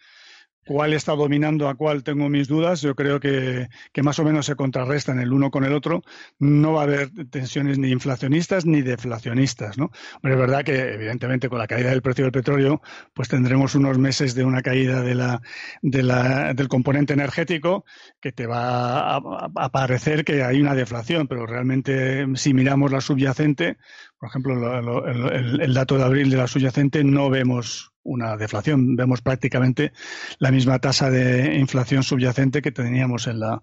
[0.65, 2.81] cuál está dominando a cuál tengo mis dudas.
[2.81, 3.67] Yo creo que,
[4.01, 6.03] más o menos se contrarrestan el uno con el otro.
[6.39, 9.91] No va a haber tensiones ni inflacionistas ni deflacionistas, ¿no?
[10.21, 12.81] Pero es verdad que, evidentemente, con la caída del precio del petróleo,
[13.13, 15.41] pues tendremos unos meses de una caída de la,
[15.81, 17.85] de la, del componente energético
[18.19, 23.77] que te va a, parecer que hay una deflación, pero realmente si miramos la subyacente,
[24.19, 25.01] por ejemplo,
[25.33, 28.95] el dato de abril de la subyacente, no vemos una deflación.
[28.95, 29.93] Vemos prácticamente
[30.39, 33.61] la misma tasa de inflación subyacente que teníamos en la,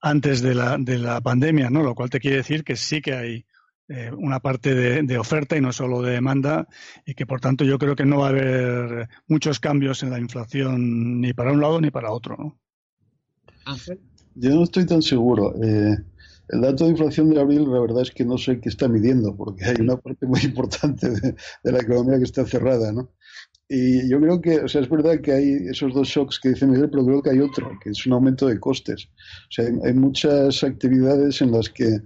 [0.00, 1.82] antes de la, de la pandemia, ¿no?
[1.82, 3.46] Lo cual te quiere decir que sí que hay
[3.86, 6.66] eh, una parte de, oferta y no solo de demanda
[7.04, 10.18] y que por tanto yo creo que no va a haber muchos cambios en la
[10.18, 12.58] inflación ni para un lado ni para otro, ¿no?
[14.36, 15.54] Yo no estoy tan seguro.
[15.62, 15.96] Eh,
[16.48, 19.36] el dato de inflación de abril, la verdad es que no sé qué está midiendo,
[19.36, 23.10] porque hay una parte muy importante de, de la economía que está cerrada, ¿no?
[23.76, 26.64] Y yo creo que, o sea, es verdad que hay esos dos shocks que dice
[26.64, 29.08] Miguel, pero creo que hay otro, que es un aumento de costes.
[29.48, 31.98] O sea, hay, muchas actividades en las que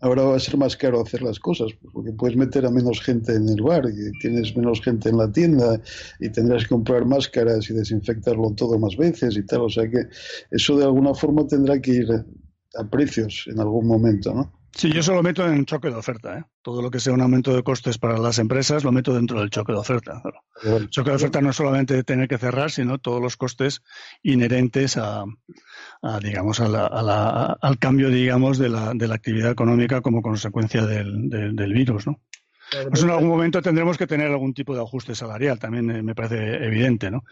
[0.00, 3.34] ahora va a ser más caro hacer las cosas, porque puedes meter a menos gente
[3.34, 5.78] en el bar, y tienes menos gente en la tienda,
[6.20, 9.60] y tendrás que comprar máscaras y desinfectarlo todo más veces y tal.
[9.60, 10.06] O sea que
[10.52, 12.08] eso de alguna forma tendrá que ir
[12.78, 14.61] a precios en algún momento, ¿no?
[14.74, 16.38] Sí, yo eso lo meto en choque de oferta.
[16.38, 16.44] ¿eh?
[16.62, 19.50] Todo lo que sea un aumento de costes para las empresas lo meto dentro del
[19.50, 20.22] choque de oferta.
[20.62, 23.82] El choque de oferta no es solamente tener que cerrar, sino todos los costes
[24.22, 25.24] inherentes a,
[26.22, 32.06] digamos, al cambio, digamos, de la, de la actividad económica como consecuencia del, del, virus,
[32.06, 32.20] ¿no?
[32.88, 36.14] Pues en algún momento tendremos que tener algún tipo de ajuste salarial, también eh, me
[36.14, 37.22] parece evidente, ¿no?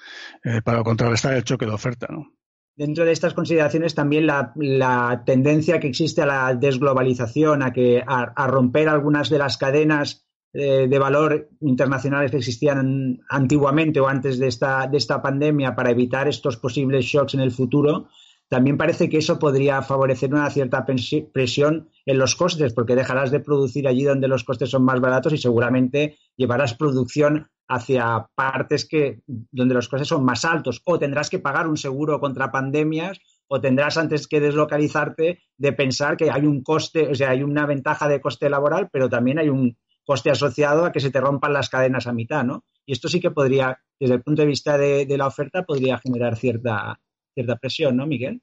[0.45, 2.35] Eh, para contrarrestar el choque de oferta, ¿no?
[2.81, 8.47] Dentro de estas consideraciones también la, tendencia que existe a la desglobalización, a, que, a,
[8.47, 14.49] romper algunas de las cadenas eh, de valor internacionales que existían antiguamente o antes de
[14.49, 18.09] esta, de esta pandemia para evitar estos posibles shocks en el futuro,
[18.49, 23.41] también parece que eso podría favorecer una cierta presión en los costes, porque dejarás de
[23.41, 29.21] producir allí donde los costes son más baratos y seguramente llevarás producción hacia partes que,
[29.27, 33.61] donde los costes son más altos, o tendrás que pagar un seguro contra pandemias, o
[33.61, 38.09] tendrás antes que deslocalizarte de pensar que hay un coste, o sea, hay una ventaja
[38.09, 41.69] de coste laboral, pero también hay un coste asociado a que se te rompan las
[41.69, 42.65] cadenas a mitad, ¿no?
[42.85, 46.37] Y esto sí que podría, desde el punto de vista de, la oferta, podría generar
[46.37, 46.99] cierta,
[47.35, 48.43] cierta presión, ¿no, Miguel?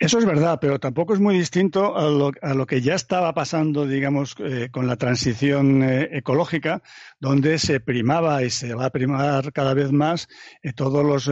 [0.00, 3.34] Eso es verdad, pero tampoco es muy distinto a lo, a lo que ya estaba
[3.34, 6.82] pasando, digamos, eh, con la transición eh, ecológica,
[7.18, 10.28] donde se primaba y se va a primar cada vez más
[10.62, 11.28] eh, todos los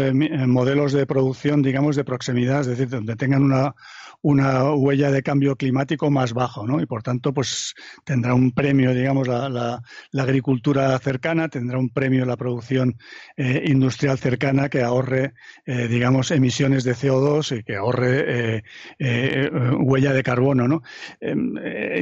[0.48, 3.76] modelos de producción, digamos, de proximidad, es decir, donde tengan una,
[4.22, 6.80] una huella de cambio climático más bajo, ¿no?
[6.80, 7.74] Y por tanto, pues
[8.04, 9.82] tendrá un premio, digamos, la,
[10.16, 12.96] agricultura cercana, tendrá un premio la producción
[13.36, 18.64] eh, industrial cercana que ahorre, eh, digamos, emisiones de CO2 y que ahorre
[18.98, 20.82] eh, huella de carbono, ¿no?
[21.20, 21.54] Em,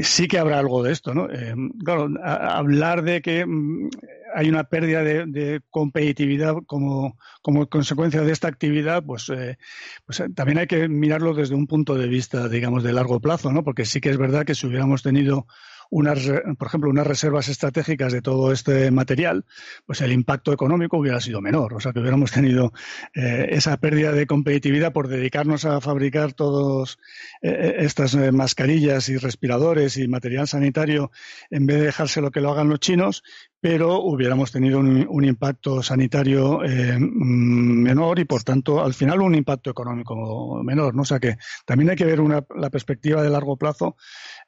[0.03, 1.31] sí que habrá algo de esto, ¿no?
[1.31, 3.91] Em, claro, hablar de que mm,
[4.35, 9.59] hay una pérdida de, competitividad como, como, consecuencia de esta actividad, pues, eh,
[10.05, 13.53] pues eh, también hay que mirarlo desde un punto de vista, digamos, de largo plazo,
[13.53, 13.63] ¿no?
[13.63, 15.47] Porque sí que es verdad que si hubiéramos tenido
[15.91, 16.27] unas,
[16.59, 19.45] por ejemplo, unas reservas estratégicas de todo este material,
[19.87, 21.75] pues el impacto económico hubiera sido menor.
[21.75, 22.73] O sea, que hubiéramos tenido
[23.13, 26.99] eh, esa pérdida de competitividad por dedicarnos a fabricar todas
[27.43, 31.13] estas mascarillas y respiradores y material sanitario
[31.51, 33.23] en vez de dejárselo que lo hagan los chinos
[33.65, 39.35] pero hubiéramos tenido un, impacto sanitario eh, mm, menor y, por tanto, al final un
[39.35, 40.95] impacto económico menor.
[40.95, 41.01] ¿no?
[41.01, 43.97] O sea que también hay que ver la perspectiva de largo plazo,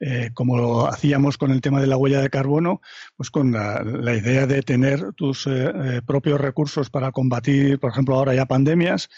[0.00, 2.82] eh, como lo hacíamos con el tema de la huella de carbono,
[3.16, 3.82] pues con la,
[4.14, 9.08] idea de tener tus eh, propios recursos para combatir, por ejemplo, ahora ya pandemias,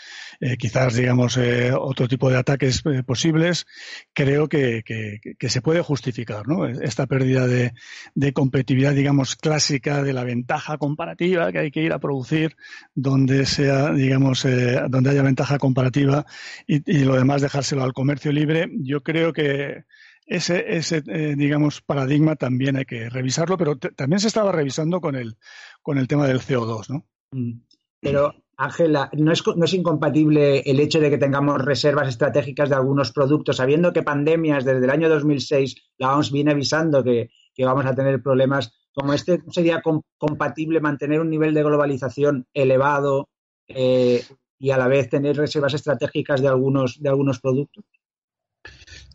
[0.61, 1.37] quizás, digamos,
[1.77, 3.67] otro tipo de ataques posibles.
[4.13, 6.67] Creo que, que, se puede justificar ¿no?
[6.67, 7.73] esta pérdida de,
[8.15, 12.57] de competitividad, digamos, clásica de la ventaja comparativa que hay que ir a producir
[12.95, 16.27] donde sea, digamos, eh, donde haya ventaja comparativa
[16.67, 18.71] y, lo demás dejárselo al comercio libre.
[18.81, 19.85] Yo creo que
[20.27, 25.17] ese, ese eh, digamos, paradigma también hay que revisarlo, pero también se estaba revisando con
[25.17, 25.37] el,
[25.83, 27.07] con el tema del CO2, ¿no?
[27.33, 27.61] Mm.
[28.01, 32.77] Pero, Ángela, ¿no es, ¿no es incompatible el hecho de que tengamos reservas estratégicas de
[32.77, 37.65] algunos productos, sabiendo que pandemias desde el año 2006 la OMS viene avisando que, que
[37.65, 39.81] vamos a tener problemas como este sería
[40.19, 43.29] compatible mantener un nivel de globalización elevado
[43.69, 44.25] eh,
[44.59, 47.85] y a la vez tener reservas estratégicas de algunos, de algunos productos?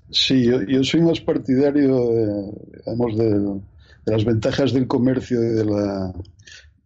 [0.10, 1.98] Sí, yo, soy más partidario
[2.86, 3.62] de,
[4.06, 6.14] las ventajas del comercio y de la,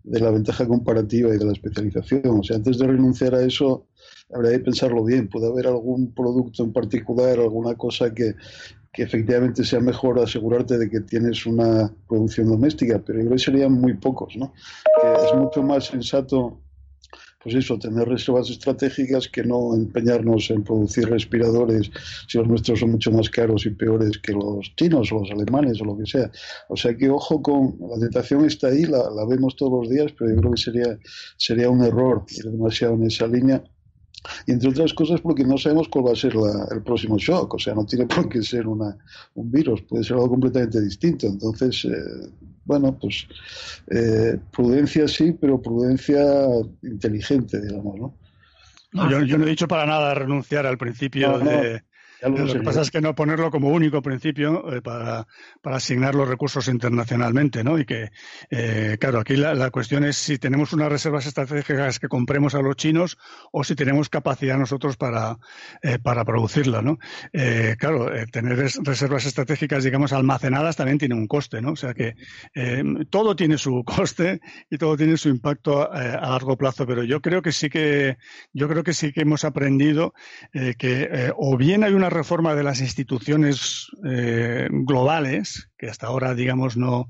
[0.04, 2.40] de la ventaja comparativa y de la especialización.
[2.40, 3.86] O sea, antes de renunciar a eso,
[4.34, 5.30] habría que pensarlo bien.
[5.30, 8.34] Puede haber algún producto en particular, alguna cosa que,
[8.98, 13.44] que efectivamente sea mejor asegurarte de que tienes una producción doméstica, pero yo creo que
[13.44, 14.52] serían muy pocos, ¿no?
[15.24, 16.60] es mucho más sensato,
[17.44, 21.92] pues eso, tener reservas estratégicas que no empeñarnos en producir respiradores
[22.28, 25.80] si los nuestros son mucho más caros y peores que los chinos o los alemanes
[25.80, 26.32] o lo que sea.
[26.68, 30.12] O sea que ojo con, la tentación está ahí, la, la vemos todos los días,
[30.18, 30.98] pero yo creo que sería,
[31.38, 33.64] sería un error ir demasiado en esa línea
[34.46, 36.34] y entre otras cosas porque no sabemos cuál va a ser
[36.72, 38.98] el próximo shock, o sea, no tiene por qué ser una,
[39.36, 41.28] un virus, puede ser algo completamente distinto.
[41.28, 42.30] Entonces, eh,
[42.66, 43.28] bueno, pues
[43.90, 46.22] eh, prudencia sí, pero prudencia
[46.84, 48.14] inteligente, digamos, ¿no?
[49.10, 51.84] yo, no he dicho para nada renunciar al principio de,
[52.22, 55.28] lo, que pasa es que no ponerlo como único principio eh, para,
[55.64, 57.78] asignar los recursos internacionalmente, ¿no?
[57.78, 58.10] Y que,
[58.50, 62.76] eh, claro, aquí la, cuestión es si tenemos unas reservas estratégicas que compremos a los
[62.76, 63.18] chinos
[63.52, 65.38] o si tenemos capacidad nosotros para,
[65.84, 66.98] eh, para producirla, ¿no?
[67.78, 71.72] claro, tener reservas estratégicas, digamos, almacenadas también tiene un coste, ¿no?
[71.72, 72.16] O sea que
[73.10, 77.22] todo tiene su coste y todo tiene su impacto a, a, largo plazo, pero yo
[77.22, 78.18] creo que sí que,
[78.54, 80.14] yo creo que sí que hemos aprendido
[80.52, 86.78] que o bien hay una reforma de las instituciones eh, globales, que hasta ahora, digamos,
[86.78, 87.10] no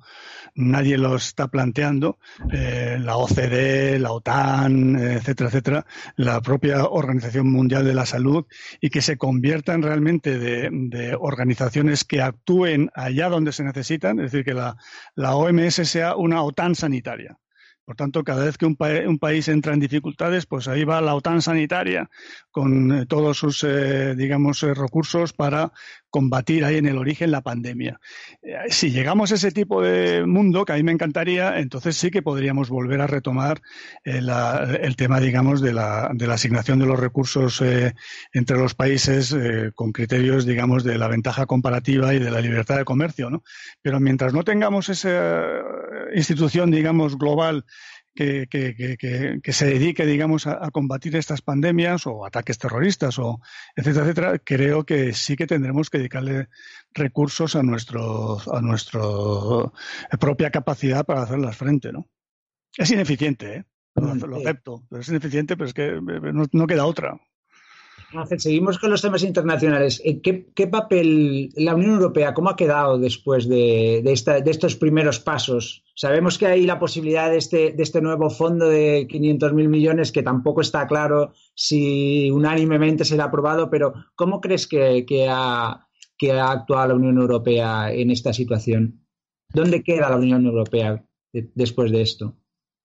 [0.56, 2.18] nadie lo está planteando,
[2.52, 8.46] eh, la OCDE, la OTAN, etcétera, etcétera, la propia Organización Mundial de la Salud,
[8.82, 14.46] y que se conviertan realmente de, organizaciones que actúen allá donde se necesitan, es decir,
[14.46, 14.78] que la,
[15.16, 17.38] la OMS sea una OTAN sanitaria.
[17.88, 21.42] Por tanto, cada vez que un, país entra en dificultades, pues ahí va la OTAN
[21.42, 22.10] sanitaria
[22.52, 25.72] con eh, todos sus, eh, digamos, eh, recursos para
[26.10, 28.00] combatir ahí en el origen la pandemia.
[28.70, 32.22] si llegamos a ese tipo de mundo, que a mí me encantaría, entonces sí que
[32.22, 33.62] podríamos volver a retomar
[34.04, 37.64] el tema, digamos, de la, de la, asignación de los recursos
[38.34, 39.36] entre los países
[39.76, 43.44] con criterios, digamos, de la ventaja comparativa y de la libertad de comercio, ¿no?
[43.82, 45.38] Pero mientras no tengamos esa
[46.14, 47.66] institución, digamos, global
[48.18, 48.48] que,
[49.44, 53.40] que, se dedique, digamos, a, combatir estas pandemias o ataques terroristas o
[53.76, 56.48] etcétera, etcétera, creo que sí que tendremos que dedicarle
[56.94, 59.02] recursos a nuestro, a nuestra
[60.20, 62.10] propia capacidad para hacerlas frente, ¿no?
[62.76, 63.66] Es ineficiente, ¿eh?
[63.96, 66.00] Lo, acepto, pero es ineficiente, pero es que
[66.52, 67.20] no, queda otra.
[68.38, 70.00] seguimos con los temas internacionales.
[70.06, 75.84] Eh, ¿Qué, papel la Unión Europea, cómo ha quedado después de, estos primeros pasos?
[76.00, 80.22] Sabemos que hay la posibilidad de este, de este nuevo fondo de 500.000 millones que
[80.22, 86.90] tampoco está claro si unánimemente será aprobado, pero ¿cómo crees que, ha, que ha actuado
[86.90, 89.08] la Unión Europea en esta situación?
[89.52, 92.36] ¿Dónde queda la Unión Europea después de esto?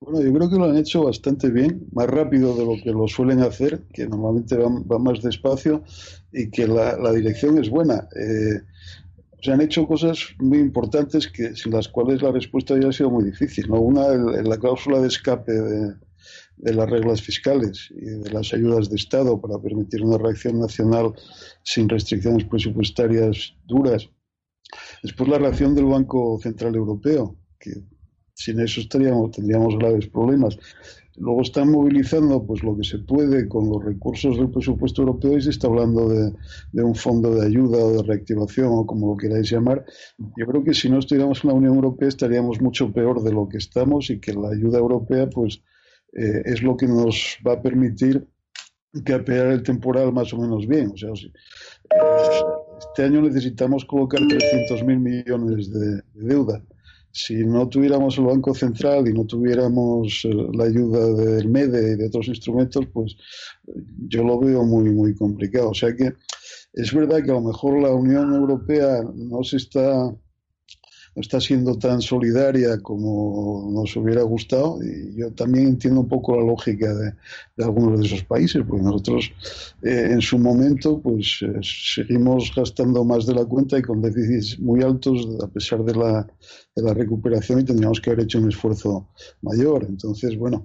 [0.01, 3.07] Bueno, yo creo que lo han hecho bastante bien, más rápido de lo que lo
[3.09, 5.85] suelen hacer, que normalmente van, más despacio
[6.33, 8.09] y que la, dirección es buena.
[8.17, 8.63] Eh,
[9.43, 13.11] se han hecho cosas muy importantes que sin las cuales la respuesta ya ha sido
[13.11, 13.69] muy difícil.
[13.69, 13.81] ¿no?
[13.81, 15.95] Una, la cláusula de escape de,
[16.59, 21.13] las reglas fiscales y de las ayudas de Estado para permitir una reacción nacional
[21.65, 24.09] sin restricciones presupuestarias duras.
[25.03, 27.73] Después la reacción del Banco Central Europeo, que
[28.35, 30.57] sin eso tendríamos graves problemas.
[31.17, 35.43] Luego están movilizando pues lo que se puede con los recursos del presupuesto europeo y
[35.43, 39.51] se está hablando de, un fondo de ayuda o de reactivación o como lo queráis
[39.51, 39.85] llamar.
[40.37, 43.47] Yo creo que si no estuviéramos en la Unión Europea estaríamos mucho peor de lo
[43.47, 45.63] que estamos y que la ayuda europea pues
[46.15, 48.27] eh, es lo que nos va a permitir
[49.05, 50.93] capear el temporal más o menos bien.
[50.95, 51.33] O sea, eh,
[52.79, 56.63] este año necesitamos colocar 300.000 millones de deuda
[57.13, 61.97] si no tuviéramos el Banco Central y no tuviéramos eh, la ayuda del MEDE y
[61.97, 63.17] de otros instrumentos, pues
[64.09, 65.71] yo lo veo muy, muy complicado.
[65.71, 66.15] O sea que
[66.73, 70.11] es verdad que a lo mejor la Unión Europea no se está
[71.15, 76.37] no está siendo tan solidaria como nos hubiera gustado y yo también entiendo un poco
[76.37, 77.13] la lógica de,
[77.63, 79.33] algunos de esos países porque nosotros
[79.83, 84.59] eh, en su momento pues eh, seguimos gastando más de la cuenta y con déficits
[84.59, 86.27] muy altos a pesar de la,
[86.75, 89.09] de la recuperación y tendríamos que haber hecho un esfuerzo
[89.43, 90.65] mayor entonces bueno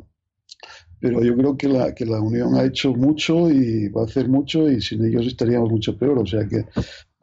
[0.99, 4.27] pero yo creo que la, que la Unión ha hecho mucho y va a hacer
[4.27, 6.17] mucho y sin ellos estaríamos mucho peor.
[6.19, 6.65] O sea que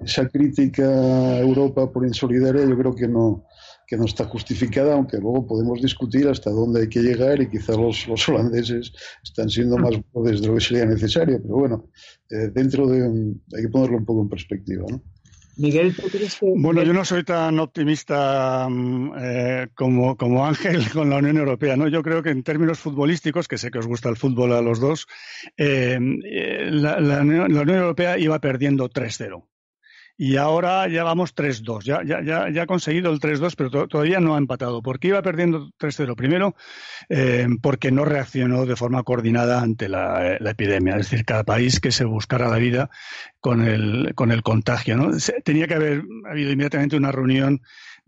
[0.04, 3.44] esa crítica a Europa por insolidaria yo creo que no,
[3.86, 7.72] que no está justificada, aunque luego podemos discutir hasta dónde hay que llegar y quizá
[7.72, 11.88] los, los holandeses están siendo más desde de lo que sería necesario, pero bueno,
[12.30, 15.02] eh, dentro de hay que ponerlo un poco en perspectiva, ¿no?
[15.56, 16.52] Miguel, ¿tú crees que...
[16.56, 21.76] Bueno, yo no soy tan optimista mm, eh, como, como Ángel con la Unión Europea.
[21.76, 21.86] ¿no?
[21.86, 24.80] Yo creo que en términos futbolísticos, que sé que os gusta el fútbol a los
[24.80, 25.06] dos,
[25.56, 29.44] eh, la, la, Unión Europea iba perdiendo 3-0
[30.16, 31.84] y ahora ya vamos 3-2.
[31.84, 34.82] Ya, ya, ya, ya, ha conseguido el 3-2, pero todavía no ha empatado.
[34.82, 36.14] ¿Por qué iba perdiendo 3-0?
[36.14, 36.54] Primero,
[37.08, 40.96] eh, porque no reaccionó de forma coordinada ante la, epidemia.
[40.96, 42.90] Es decir, cada país que se buscara la vida
[43.40, 44.96] con el, con el contagio.
[44.96, 45.10] ¿no?
[45.44, 47.62] Tenía que haber habido inmediatamente una reunión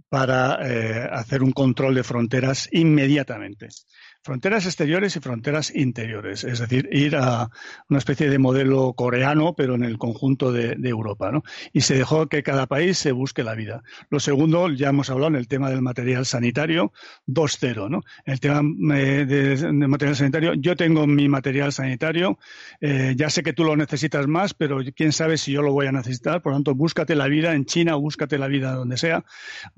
[0.08, 3.68] para eh, hacer un control de fronteras inmediatamente
[4.26, 7.48] fronteras exteriores y fronteras interiores, es decir, ir a
[7.88, 11.42] una especie de modelo coreano, pero en el conjunto de, Europa, ¿no?
[11.72, 13.82] Y se dejó que cada país se busque la vida.
[14.10, 16.92] Lo segundo, ya hemos hablado en el tema del material sanitario,
[17.26, 18.02] 2-0, ¿no?
[18.24, 18.62] El tema
[18.96, 22.38] eh, de, material sanitario, yo tengo mi material sanitario,
[22.80, 25.86] eh, ya sé que tú lo necesitas más, pero quién sabe si yo lo voy
[25.86, 29.24] a necesitar, por lo tanto, búscate la vida en China, búscate la vida donde sea,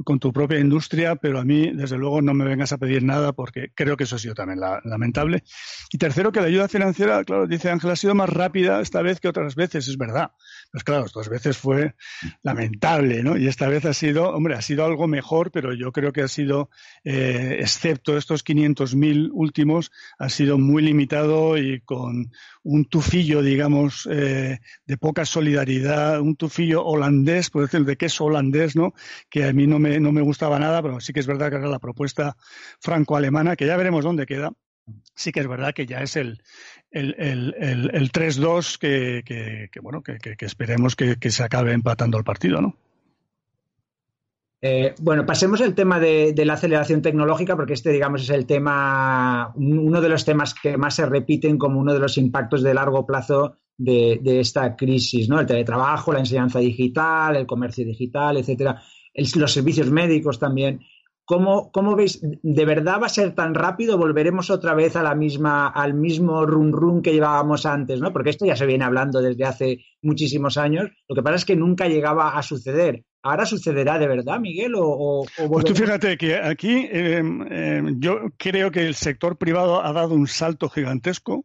[0.04, 3.32] con tu propia industria, pero a mí, desde luego, no me vengas a pedir nada
[3.32, 5.42] porque creo que eso es también lamentable.
[5.90, 9.20] Y tercero, que la ayuda financiera, claro, dice Ángel, ha sido más rápida esta vez
[9.20, 10.30] que otras veces, es verdad.
[10.70, 11.94] Pues claro, dos veces fue
[12.42, 13.36] lamentable, ¿no?
[13.36, 16.28] Y esta vez ha sido, hombre, ha sido algo mejor, pero yo creo que ha
[16.28, 16.70] sido,
[17.04, 22.30] eh, excepto estos 500.000 últimos, ha sido muy limitado y con
[22.68, 28.76] un tufillo, digamos, eh, de poca solidaridad, un tufillo holandés, puede decir, de queso holandés,
[28.76, 28.92] ¿no?
[29.30, 31.56] Que a mí no me, no me gustaba nada, pero sí que es verdad que
[31.56, 32.36] era la propuesta
[32.78, 34.52] franco-alemana, que ya veremos dónde queda.
[35.14, 36.42] Sí que es verdad que ya es el,
[36.90, 42.24] el, el, el, 3-2 que, que, bueno, que, que esperemos que, se acabe empatando el
[42.24, 42.76] partido, ¿no?
[44.60, 49.52] Eh, bueno, pasemos al tema de, la aceleración tecnológica, porque este, digamos, es el tema,
[49.54, 53.06] uno de los temas que más se repiten como uno de los impactos de largo
[53.06, 55.38] plazo de, esta crisis, ¿no?
[55.38, 58.82] El teletrabajo, la enseñanza digital, el comercio digital, etcétera,
[59.14, 60.80] los servicios médicos también.
[61.24, 62.20] ¿Cómo, ¿Cómo, veis?
[62.22, 63.98] ¿De verdad va a ser tan rápido?
[63.98, 68.00] ¿Volveremos otra vez a la misma, al mismo run run que llevábamos antes?
[68.00, 68.14] ¿no?
[68.14, 70.88] Porque esto ya se viene hablando desde hace muchísimos años.
[71.06, 73.04] Lo que pasa es que nunca llegaba a suceder.
[73.28, 74.72] ¿Ahora sucederá de verdad, Miguel?
[74.76, 79.92] O, pues tú fíjate que aquí em, em, yo creo que el sector privado ha
[79.92, 81.44] dado un salto gigantesco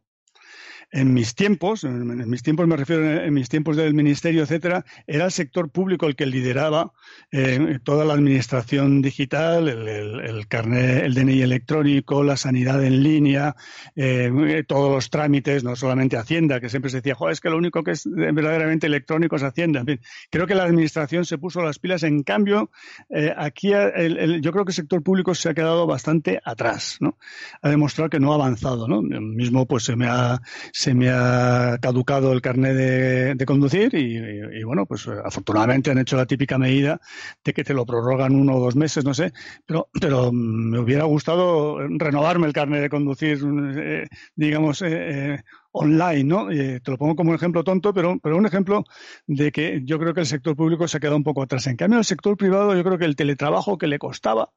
[0.93, 5.25] en mis tiempos, en, mis tiempos me refiero en, mis tiempos del ministerio, etcétera, era
[5.25, 6.93] el sector público el que lideraba
[7.31, 13.55] eh, toda la administración digital, el, el, carnet, el DNI electrónico, la sanidad en línea,
[13.95, 17.83] eh, todos los trámites, no solamente Hacienda, que siempre se decía, es que lo único
[17.83, 19.79] que es verdaderamente electrónico es Hacienda.
[19.79, 22.03] En fin, creo que la administración se puso las pilas.
[22.03, 22.69] En cambio,
[23.09, 27.17] eh, aquí yo creo que el sector público se ha quedado bastante atrás, ¿no?
[27.63, 29.01] Ha demostrado que no ha avanzado, ¿no?
[29.01, 30.39] Mismo, pues se me ha,
[30.83, 36.25] se me ha caducado el carnet de, conducir y, bueno, pues afortunadamente han hecho la
[36.25, 36.99] típica medida
[37.41, 39.31] de que te lo prorrogan uno o dos meses, no sé,
[39.65, 43.39] pero, pero me hubiera gustado renovarme el carnet de conducir,
[43.77, 44.87] eh, digamos, eh,
[45.35, 46.47] eh, online, ¿no?
[46.49, 48.83] te lo pongo como un ejemplo tonto, pero, pero un ejemplo
[49.25, 51.65] de que yo creo que el sector público se ha quedado un poco atrás.
[51.67, 54.49] En cambio, el sector privado, yo creo que el teletrabajo que le costaba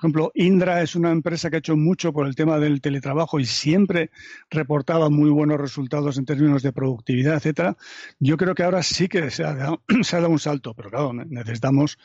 [0.00, 3.38] por ejemplo, Indra es una empresa que ha hecho mucho por el tema del teletrabajo
[3.38, 4.10] y siempre
[4.48, 7.76] reportaba muy buenos resultados en términos de productividad, etcétera.
[8.18, 9.82] Yo creo que ahora sí que se ha dado,
[10.30, 11.98] un salto, pero claro, necesitamos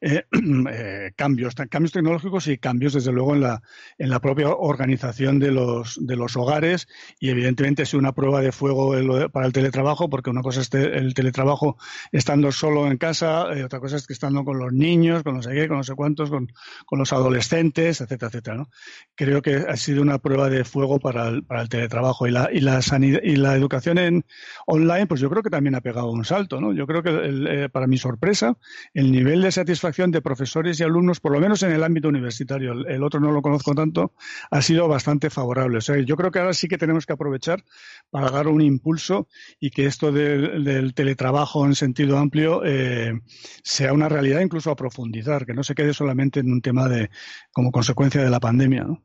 [0.00, 0.22] eh,
[0.70, 3.62] eh, cambios, cambios tecnológicos y cambios, desde luego, en la,
[3.98, 6.86] en la propia organización de los, de los hogares
[7.18, 8.94] y, evidentemente, es una prueba de fuego
[9.32, 11.76] para el teletrabajo, porque una cosa es el teletrabajo
[12.12, 15.34] estando solo en casa, y eh, otra cosa es que estando con los niños, con
[15.34, 16.52] no sé qué, con no sé cuántos, con,
[16.86, 18.56] con los adolescentes adolescentes, etcétera, etcétera.
[18.56, 18.70] ¿no?
[19.14, 22.50] Creo que ha sido una prueba de fuego para el, para el teletrabajo y la,
[22.52, 24.24] y la sanidad y la educación en
[24.66, 26.60] online, pues yo creo que también ha pegado un salto.
[26.60, 26.72] ¿no?
[26.72, 28.56] Yo creo que, eh, para mi sorpresa,
[28.94, 32.72] el nivel de satisfacción de profesores y alumnos, por lo menos en el ámbito universitario,
[32.72, 34.12] el, otro no lo conozco tanto,
[34.50, 35.78] ha sido bastante favorable.
[35.78, 37.64] O sea, yo creo que ahora sí que tenemos que aprovechar
[38.10, 39.28] para dar un impulso
[39.58, 43.20] y que esto del, teletrabajo en sentido amplio eh,
[43.62, 47.10] sea una realidad incluso a profundizar, que no se quede solamente en un tema de,
[47.52, 48.84] como consecuencia de la pandemia.
[48.84, 49.02] ¿no?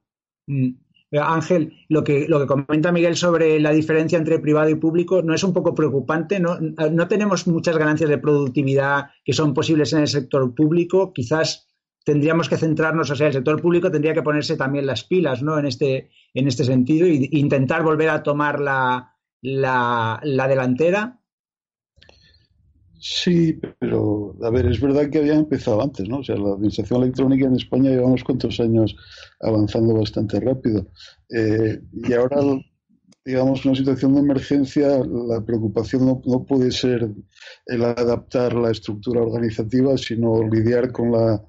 [0.48, 0.76] Mm.
[1.12, 5.34] Ángel, lo que, lo que comenta Miguel sobre la diferencia entre privado y público no
[5.34, 6.40] es un poco preocupante.
[6.40, 6.58] ¿no?
[6.60, 11.14] no tenemos muchas ganancias de productividad que son posibles en el sector público.
[11.14, 11.68] Quizás
[12.04, 15.58] tendríamos que centrarnos, o sea, el sector público tendría que ponerse también las pilas ¿no?
[15.58, 21.20] en, este, en este sentido e intentar volver a tomar la, la, la delantera
[23.08, 26.18] Sí, pero a ver, es verdad que había empezado antes, ¿no?
[26.18, 28.96] O sea, la administración electrónica en España llevamos cuantos años
[29.42, 30.88] avanzando bastante rápido.
[31.30, 32.38] Eh, y ahora,
[33.24, 37.08] digamos, una situación de emergencia, la preocupación no, puede ser
[37.68, 41.44] el adaptar la estructura organizativa, sino lidiar con la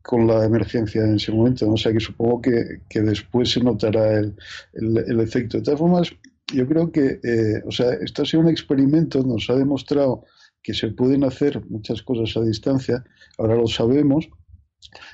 [0.00, 1.70] con la emergencia en ese momento.
[1.70, 4.34] O sea que supongo que, que después se notará el,
[4.72, 5.58] el, efecto.
[5.58, 6.10] De todas formas,
[6.54, 10.24] yo creo que, eh, o sea, esto ha sido un experimento, nos ha demostrado
[10.66, 13.04] que se pueden hacer muchas cosas a distancia,
[13.38, 14.28] ahora lo sabemos,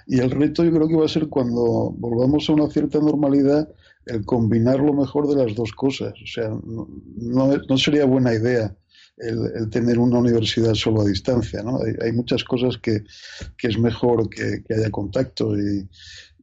[0.06, 3.68] y el reto yo creo que va a ser cuando volvamos a una cierta normalidad,
[4.06, 6.14] el combinar lo mejor de las dos cosas.
[6.14, 6.88] O sea, no,
[7.68, 8.74] no, sería buena idea
[9.18, 11.80] el, tener una universidad solo a distancia, ¿no?
[12.00, 13.04] Hay, muchas cosas que,
[13.58, 15.86] que es mejor que, haya contacto y,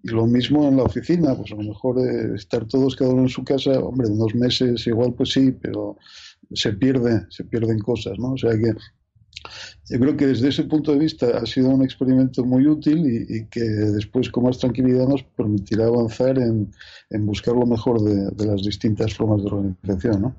[0.04, 3.24] y, lo mismo en la oficina, pues a lo mejor eh, estar todos cada uno
[3.24, 5.98] en su casa, hombre, unos meses igual pues sí, pero
[6.54, 8.34] se pierde, se pierden cosas, ¿no?
[8.34, 8.74] O sea que
[9.90, 13.46] yo creo que desde ese punto de vista ha sido un experimento muy útil y,
[13.46, 16.72] que después con más tranquilidad nos permitirá avanzar en,
[17.26, 20.22] buscar lo mejor de, de, las distintas formas de organización.
[20.22, 20.36] ¿no?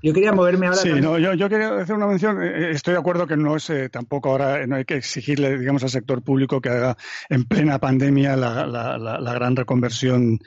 [0.00, 0.78] Yo quería moverme ahora.
[0.78, 2.40] Sí, no, yo, yo, quería hacer una mención.
[2.40, 5.58] Eh, eh, estoy de acuerdo que no es eh, tampoco ahora, no hay que exigirle,
[5.58, 6.96] digamos, al sector público que haga
[7.28, 10.38] en plena pandemia la, la, la, gran reconversión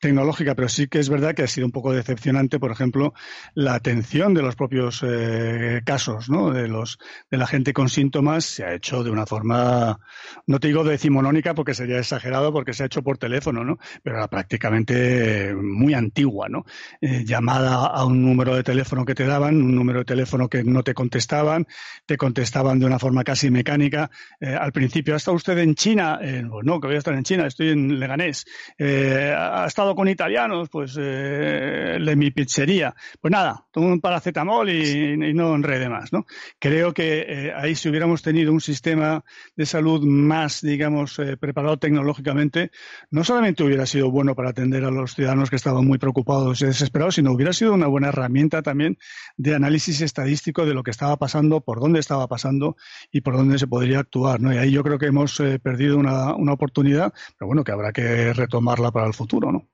[0.00, 3.12] tecnológica, pero sí que es verdad que ha sido un poco decepcionante, por ejemplo,
[3.54, 5.04] la atención de los propios
[5.84, 6.50] casos, ¿no?
[6.50, 6.98] De los
[7.30, 9.98] de la gente con síntomas se ha hecho de una forma,
[10.46, 13.78] no te digo decimonónica porque sería exagerado, porque se ha hecho por teléfono, ¿no?
[14.02, 16.64] Pero era prácticamente muy antigua, ¿no?
[17.00, 20.82] llamada a un número de teléfono que te daban, un número de teléfono que no
[20.82, 21.66] te contestaban,
[22.06, 24.10] te contestaban de una forma casi mecánica.
[24.40, 26.18] Eh, al principio, ¿ha estado usted en China?
[26.22, 28.44] Eh, pues no, que voy a estar en China, estoy en Leganés.
[28.78, 30.68] Eh, ¿Ha estado con italianos?
[30.68, 32.94] Pues de mi pizzería.
[33.20, 36.12] Pues nada, tomo un paracetamol y, no enrede más.
[36.12, 36.26] ¿no?
[36.58, 39.24] Creo que ahí si hubiéramos tenido un sistema
[39.56, 42.70] de salud más, digamos, preparado tecnológicamente,
[43.10, 46.66] no solamente hubiera sido bueno para atender a los ciudadanos que estaban muy preocupados y
[46.66, 48.89] desesperados, sino hubiera sido una buena herramienta también
[49.36, 52.76] de análisis estadístico de lo que estaba pasando, por dónde estaba pasando
[53.10, 54.40] y por dónde se podría actuar.
[54.40, 54.52] ¿no?
[54.52, 58.32] Y ahí yo creo que hemos eh, perdido una, oportunidad, pero bueno, que habrá que
[58.32, 59.52] retomarla para el futuro.
[59.52, 59.68] ¿no?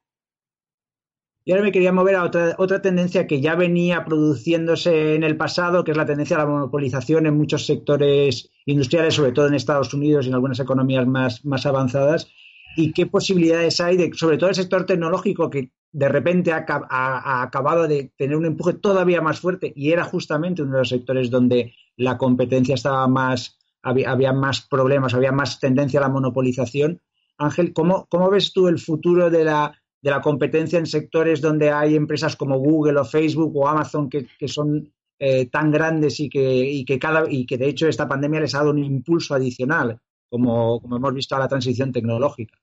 [1.45, 5.37] Y ahora me quería mover a otra, otra tendencia que ya venía produciéndose en el
[5.37, 9.55] pasado, que es la tendencia a la monopolización en muchos sectores industriales, sobre todo en
[9.55, 12.29] Estados Unidos y en algunas economías más, más avanzadas.
[12.77, 17.89] ¿Y qué posibilidades hay de, sobre todo el sector tecnológico, que de repente ha, acabado
[17.89, 21.75] de tener un empuje todavía más fuerte y era justamente uno de los sectores donde
[21.97, 27.01] la competencia estaba más, había, más problemas, había más tendencia a la monopolización.
[27.39, 31.95] Ángel, ¿cómo, ves tú el futuro de la, de la, competencia en sectores donde hay
[31.95, 36.85] empresas como Google o Facebook o Amazon que, son eh, tan grandes y que, y
[36.85, 40.81] que, cada, y que de hecho esta pandemia les ha dado un impulso adicional, como,
[40.81, 42.59] como hemos visto a la transición tecnológica?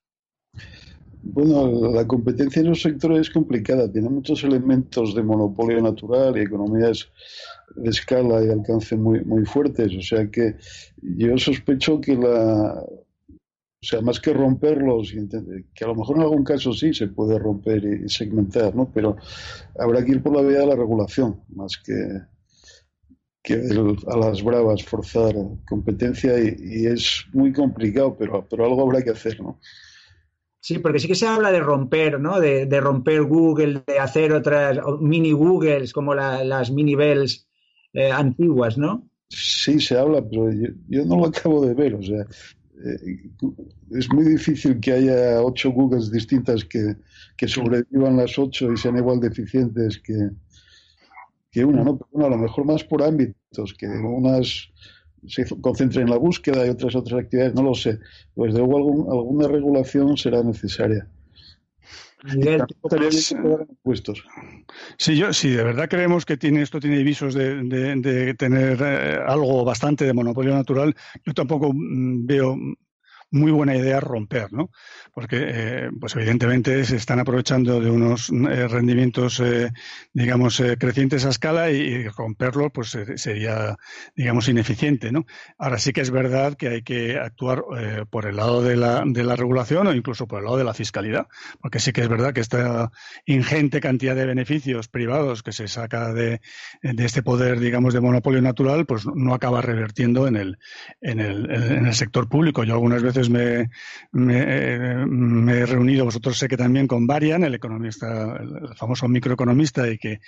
[1.25, 6.41] Bueno, la competencia en los sectores es complicada, tiene muchos elementos de monopolio natural y
[6.41, 7.09] economías
[7.77, 9.95] de escala y alcance muy, muy fuertes.
[9.97, 10.57] O sea que
[11.01, 12.73] yo sospecho que la.
[12.83, 15.13] O sea, más que romperlos,
[15.73, 18.89] que a lo mejor en algún caso sí se puede romper y segmentar, ¿no?
[18.93, 19.17] Pero
[19.77, 21.93] habrá que ir por la vía de la regulación, más que,
[23.41, 25.35] que a las bravas forzar
[25.67, 29.59] competencia y, y es muy complicado, pero, pero algo habrá que hacer, ¿no?
[30.63, 32.39] Sí, porque sí que se habla de romper, ¿no?
[32.39, 37.45] De, romper Google, de hacer otras mini Googles como las mini Bells
[37.91, 39.09] eh, antiguas, ¿no?
[39.27, 40.49] Sí, se habla, pero
[40.87, 41.95] yo, no lo acabo de ver.
[41.95, 43.29] O sea, eh,
[43.91, 46.95] es muy difícil que haya ocho Googles distintas que,
[47.45, 50.29] sobrevivan las ocho y sean igual de eficientes que,
[51.51, 51.97] que una, ¿no?
[51.97, 54.71] Pero bueno, a lo mejor más por ámbitos, que unas
[55.27, 57.99] se concentre en la búsqueda y otras otras actividades, no lo sé.
[58.35, 61.07] Pues de luego alguna regulación será necesaria.
[64.97, 69.65] Sí, yo, sí, de verdad creemos que tiene esto tiene visos de, tener eh, algo
[69.65, 70.95] bastante de monopolio natural.
[71.25, 72.57] Yo tampoco mm, veo
[73.33, 74.69] muy buena idea romper, ¿no?
[75.11, 79.71] Porque, eh, pues evidentemente se están aprovechando de unos eh, rendimientos, eh,
[80.13, 83.75] digamos, crecientes a escala y, romperlos, pues sería,
[84.15, 85.25] digamos, ineficiente, ¿no?
[85.57, 87.63] Ahora sí que es verdad que hay que actuar
[88.09, 90.73] por el lado de la, de la regulación o incluso por el lado de la
[90.73, 91.27] fiscalidad,
[91.59, 92.91] porque sí que es verdad que esta
[93.25, 96.41] ingente cantidad de beneficios privados que se saca de,
[96.83, 100.59] de este poder, digamos, de monopolio natural, pues no acaba revertiendo en el,
[101.01, 102.63] en el, en el sector público.
[102.63, 103.69] Yo algunas veces me,
[104.11, 109.97] me, he reunido, vosotros sé que también con Varian, el economista, el famoso microeconomista y
[109.97, 110.19] que,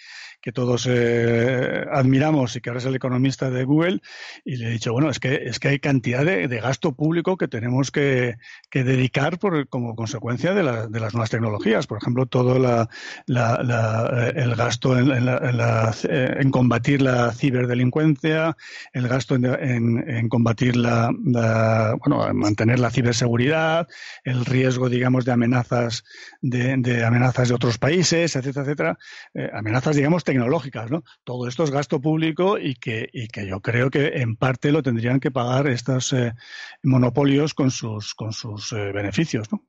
[0.42, 4.02] que todos eh, admiramos y que ahora es el economista de Google,
[4.44, 7.48] y le he dicho, bueno, es que, es que hay cantidad de, gasto público que
[7.48, 8.38] tenemos que,
[8.70, 11.86] que dedicar por, como consecuencia de, la, de, las nuevas tecnologías.
[11.86, 12.90] Por ejemplo, todo la,
[13.28, 15.30] la, el gasto en, en,
[16.10, 18.56] en, combatir la ciberdelincuencia,
[18.94, 21.12] el gasto en, en combatir la,
[22.00, 23.88] bueno, mantener la ciberseguridad,
[24.24, 26.04] el riesgo, digamos, de amenazas
[26.42, 28.98] de, amenazas de otros países, etcétera, etcétera,
[29.34, 31.04] eh, amenazas, digamos, tecnológicas, ¿no?
[31.24, 34.84] Todo esto es gasto público y que, y que yo creo que en parte lo
[34.84, 36.34] tendrían que pagar estos eh,
[36.84, 39.66] monopolios con sus, con sus eh, beneficios, ¿no?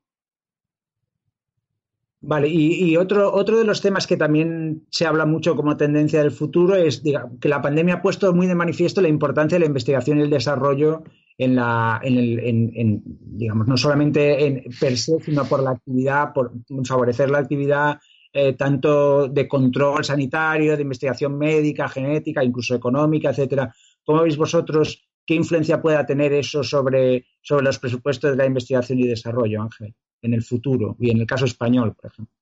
[2.21, 6.33] Vale, y, otro, otro de los temas que también se habla mucho como tendencia del
[6.33, 7.03] futuro es
[7.41, 10.31] que la pandemia ha puesto muy de manifiesto la importancia de la investigación y el
[10.31, 11.05] desarrollo
[11.39, 16.33] en la, en el, en, digamos, no solamente en per se, sino por la actividad,
[16.33, 16.53] por
[16.85, 17.99] favorecer la actividad
[18.33, 23.75] eh, tanto de control sanitario, de investigación médica, genética, incluso económica, etcétera.
[24.05, 28.99] ¿Cómo veis vosotros qué influencia pueda tener eso sobre, sobre los presupuestos de la investigación
[28.99, 32.35] y desarrollo, Ángel, en el futuro y en el caso español, por ejemplo?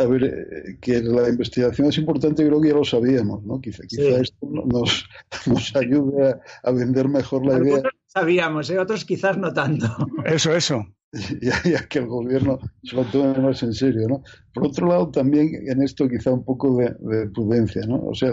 [0.00, 3.60] A ver, eh, que la investigación es importante, creo que ya lo sabíamos, ¿no?
[3.60, 3.82] Quizá,
[4.20, 5.06] esto nos,
[5.46, 7.82] nos ayude a, vender mejor la idea.
[8.06, 8.78] Sabíamos, ¿eh?
[8.78, 9.86] otros quizás no tanto.
[10.24, 10.86] Eso, eso.
[11.42, 14.22] ya, que el gobierno se lo tome más en serio, ¿no?
[14.54, 18.00] Por otro lado, también en esto quizá un poco de, prudencia, ¿no?
[18.06, 18.30] O sea,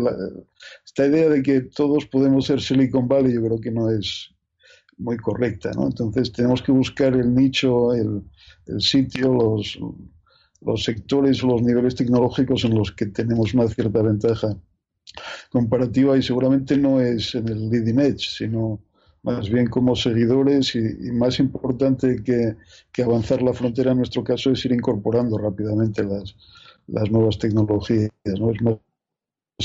[0.85, 4.29] esta idea de que todos podemos ser Silicon Valley yo creo que no es
[4.97, 5.87] muy correcta, ¿no?
[5.87, 8.23] Entonces tenemos que buscar el nicho, el,
[8.79, 9.79] sitio, los,
[10.61, 14.57] los sectores, los niveles tecnológicos en los que tenemos más cierta ventaja
[15.51, 18.81] comparativa y seguramente no es en el leading edge, sino
[19.23, 24.63] más bien como seguidores y, más importante que, avanzar la frontera en nuestro caso es
[24.65, 26.35] ir incorporando rápidamente las,
[26.87, 28.51] las nuevas tecnologías, ¿no?
[28.51, 28.77] Es más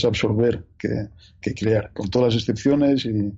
[0.05, 3.32] absorber que, crear, con todas las excepciones y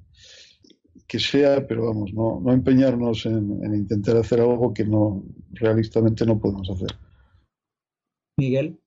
[1.07, 6.25] que sea, pero vamos, no, no empeñarnos en, en intentar hacer algo que no realistamente
[6.25, 6.97] no podemos hacer.
[8.37, 8.79] Miguel.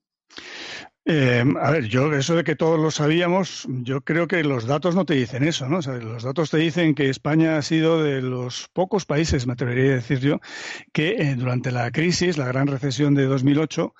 [1.10, 4.94] Eh, a ver, yo eso de que todos lo sabíamos, yo creo que los datos
[4.94, 5.78] no te dicen eso, ¿no?
[5.78, 9.54] O sea, los datos te dicen que España ha sido de los pocos países, me
[9.54, 10.38] atrevería a decir yo,
[10.92, 13.94] que eh, durante la crisis, la gran recesión de 2008,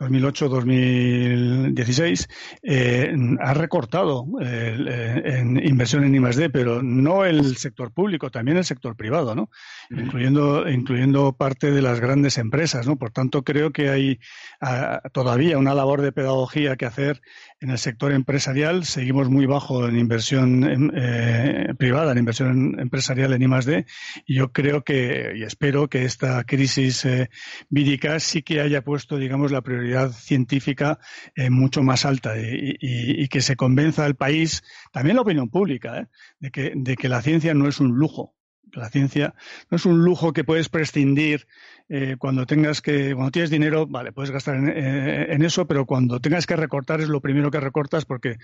[0.00, 2.28] 2008-2016,
[2.62, 8.96] eh, ha recortado en inversión en I+D, pero no el sector público, también el sector
[8.96, 9.48] privado, ¿no?
[9.88, 12.96] Incluyendo, incluyendo parte de las grandes empresas, ¿no?
[12.96, 14.20] Por tanto, creo que hay
[14.60, 17.22] ah, todavía una labor de pedagogía que hacer
[17.60, 18.84] en el sector empresarial.
[18.84, 23.86] Seguimos muy bajo en inversión eh, privada, en inversión empresarial en I+D.
[24.26, 27.30] Y yo creo que, y espero que esta crisis eh,
[27.68, 30.98] vírica sí que haya puesto, digamos, la prioridad científica
[31.36, 36.08] eh, mucho más alta y, que se convenza al país, también la opinión pública,
[36.40, 38.34] de, que, de que la ciencia no es un lujo.
[38.72, 39.34] La ciencia
[39.70, 41.46] no es un lujo que puedes prescindir
[41.88, 45.86] eh, cuando tengas que, cuando tienes dinero, vale, puedes gastar en, eh, en, eso, pero
[45.86, 48.36] cuando tengas que recortar es lo primero que recortas porque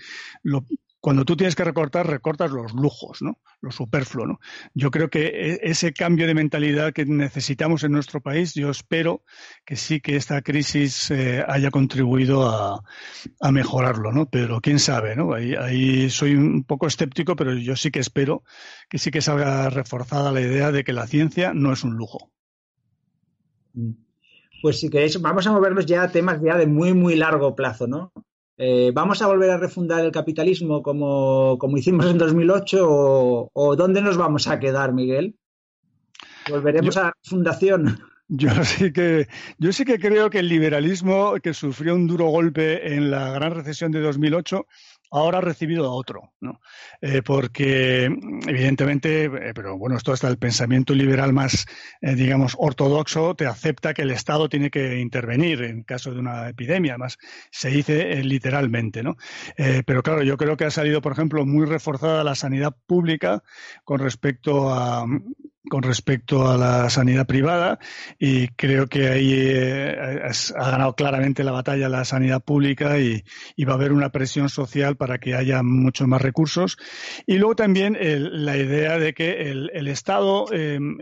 [0.43, 0.65] lo,
[0.99, 3.37] cuando tú tienes que recortar, recortas los lujos, ¿no?
[3.61, 4.39] Lo superfluo, ¿no?
[4.73, 9.23] Yo creo que e, ese cambio de mentalidad que necesitamos en nuestro país, yo espero
[9.63, 12.83] que sí que esta crisis eh, haya contribuido a,
[13.39, 14.27] a, mejorarlo, ¿no?
[14.29, 15.33] Pero quién sabe, ¿no?
[15.33, 18.43] Ahí, ahí soy un poco escéptico, pero yo sí que espero
[18.89, 19.69] que sí que salga
[20.31, 22.31] la idea de que la ciencia no es un lujo.
[24.61, 27.87] Pues si queréis, vamos a movernos ya a temas ya de muy, muy largo plazo,
[27.87, 28.11] ¿no?
[28.57, 33.75] Eh, ¿Vamos a volver a refundar el capitalismo como, como hicimos en 2008 o, o,
[33.75, 35.35] dónde nos vamos a quedar, Miguel?
[36.49, 37.99] ¿Volveremos a la fundación?
[38.29, 42.93] Yo sí que yo sí que creo que el liberalismo que sufrió un duro golpe
[42.93, 44.67] en la gran recesión de 2008
[45.11, 46.59] ahora ha recibido otro, ¿no?
[47.01, 51.65] Eh, porque evidentemente, eh, pero bueno, esto hasta el pensamiento liberal más,
[52.01, 56.49] eh, digamos, ortodoxo te acepta que el Estado tiene que intervenir en caso de una
[56.49, 57.17] epidemia, además
[57.51, 59.15] se dice literalmente, ¿no?
[59.85, 63.43] pero claro, yo creo que ha salido, por ejemplo, muy reforzada la sanidad pública
[63.83, 65.05] con respecto a
[65.69, 67.79] con respecto a la sanidad privada
[68.19, 69.97] y creo que ahí eh,
[70.55, 73.23] ha ganado claramente la batalla la sanidad pública y,
[73.67, 76.77] va a haber una presión social para que haya muchos más recursos.
[77.25, 80.97] Y luego también la idea de que el, Estado em,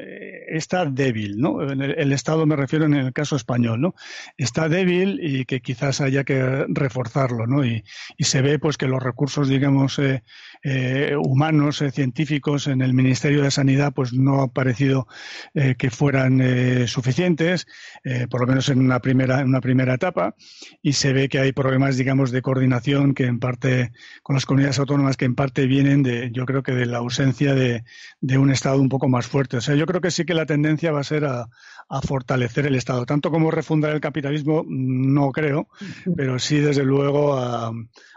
[0.48, 1.62] está débil, ¿no?
[1.62, 3.96] El, Estado me refiero en el caso español, ¿no?
[4.36, 7.64] Está débil y que quizás haya que reforzarlo, ¿no?
[7.64, 7.84] Y,
[8.20, 10.24] se ve pues que los recursos, digamos, eh,
[10.64, 15.08] eh, humanos, científicos en el Ministerio de Sanidad pues no parecido
[15.54, 17.68] eh, que fueran eh, suficientes,
[18.04, 20.34] eh, por lo menos en una primera en una primera etapa,
[20.82, 23.92] y se ve que hay problemas, digamos, de coordinación que en parte
[24.24, 27.54] con las comunidades autónomas que en parte vienen de, yo creo que de la ausencia
[27.54, 27.84] de,
[28.22, 29.58] de un Estado un poco más fuerte.
[29.58, 31.48] O sea, yo creo que sí que la tendencia va a ser a,
[31.90, 35.68] a fortalecer el Estado, tanto como refundar el capitalismo, no creo,
[36.16, 37.72] pero sí desde luego a,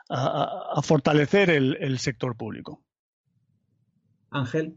[0.09, 2.83] a, fortalecer el, el sector público.
[4.31, 4.77] Ángel.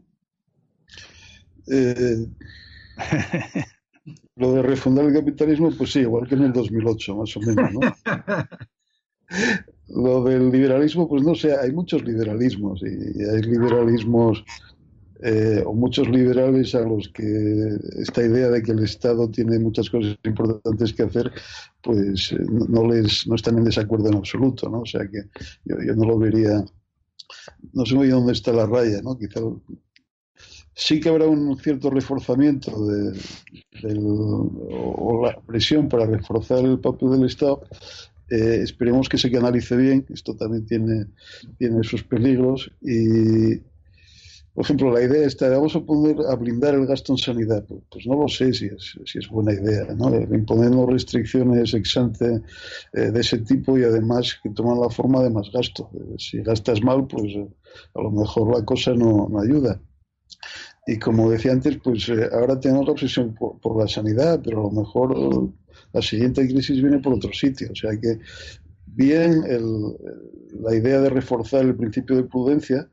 [1.68, 2.26] Eh,
[4.36, 7.72] lo de refundar el capitalismo, pues sí, igual que en el 2008, más o menos,
[7.72, 7.80] ¿no?
[9.88, 14.44] lo del liberalismo, pues no sé, hay muchos liberalismos y hay liberalismos
[15.22, 19.88] eh, o muchos liberales a los que esta idea de que el Estado tiene muchas
[19.88, 21.30] cosas importantes que hacer,
[21.80, 22.38] pues eh,
[22.68, 24.80] no, les no están en desacuerdo en absoluto, ¿no?
[24.80, 25.22] O sea que
[25.64, 26.64] yo, yo no lo vería,
[27.72, 29.16] no sé muy bien dónde está la raya, ¿no?
[29.16, 29.40] Quizá
[30.74, 33.18] sí que habrá un cierto reforzamiento de,
[33.94, 37.62] o, la presión para reforzar el papel del Estado.
[38.30, 41.06] Eh, esperemos que se canalice bien, esto también tiene,
[41.58, 42.70] tiene sus peligros.
[42.80, 43.58] Y,
[44.54, 47.64] por ejemplo, la idea está, vamos a poner a blindar el gasto en sanidad.
[47.66, 50.14] Pues, pues no lo sé si es, si es buena idea, ¿no?
[50.34, 52.40] Imponiendo restricciones exante
[52.94, 55.90] eh, de ese tipo y además que toman la forma de más gasto.
[56.16, 57.48] si gastas mal, pues eh,
[57.94, 59.78] a lo mejor la cosa no ayuda.
[60.86, 64.64] Y como decía antes, pues eh, ahora tenemos la obsesión por, la sanidad, pero a
[64.64, 65.52] lo mejor
[65.92, 67.68] la siguiente crisis viene por otro sitio.
[67.72, 68.18] O sea que
[68.86, 69.42] bien
[70.60, 72.88] la idea de reforzar el principio de prudencia,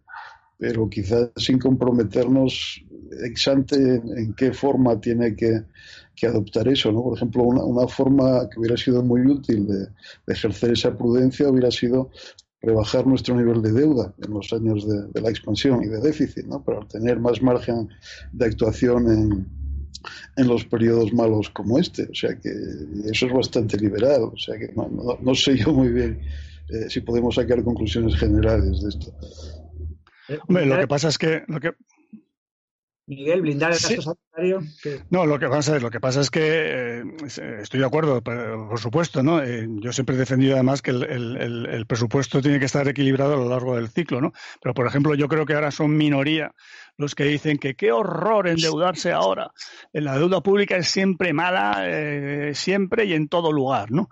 [0.58, 2.84] pero quizás sin comprometernos
[3.24, 5.64] ex ante en, qué forma tiene que,
[6.28, 6.92] adoptar eso.
[6.92, 7.02] ¿no?
[7.02, 9.88] Por ejemplo, una, forma que hubiera sido muy útil de,
[10.28, 12.12] ejercer esa prudencia hubiera sido
[12.62, 16.64] rebajar nuestro nivel de deuda en los años de, la expansión y de déficit, ¿no?
[16.64, 17.90] para tener más margen
[18.34, 19.48] de actuación en,
[20.36, 22.04] en los periodos malos como este.
[22.04, 22.50] O sea que
[23.12, 24.24] eso es bastante liberal.
[24.24, 26.20] O sea que no, sé yo muy bien
[26.70, 29.14] eh, si podemos sacar conclusiones generales de esto.
[30.48, 31.44] Hombre, lo que pasa es que...
[31.48, 31.72] Lo que...
[33.10, 34.20] Miguel, blindar el gasto
[35.10, 37.04] No, lo que pasa es, lo que pasa es que eh,
[37.60, 39.42] estoy de acuerdo, por supuesto, ¿no?
[39.42, 43.50] Eh, yo siempre he defendido además que el, presupuesto tiene que estar equilibrado a lo
[43.50, 44.32] largo del ciclo, ¿no?
[44.62, 46.54] Pero por ejemplo, yo creo que ahora son minoría
[46.98, 49.54] los que dicen que qué horror endeudarse ahora.
[49.92, 54.10] La deuda pública es siempre mala, eh, siempre y en todo lugar, ¿no?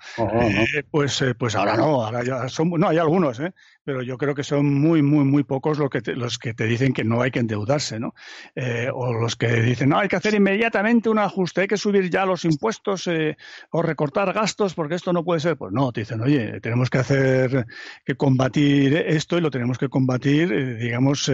[0.90, 3.54] pues, pues ahora no, ahora ya son, no, hay algunos, ¿eh?
[3.88, 6.66] Pero yo creo que son muy, muy, muy pocos los que te, los que te
[6.66, 8.16] dicen que no hay que endeudarse, ¿no?
[8.54, 12.10] Eh, o los que dicen, no, hay que hacer inmediatamente un ajuste, hay que subir
[12.10, 13.38] ya los impuestos eh,
[13.72, 15.56] o recortar gastos porque esto no puede ser.
[15.56, 17.66] Pues no, te dicen, oye, tenemos que hacer,
[18.04, 21.32] que combatir esto y lo tenemos que combatir, eh, digamos,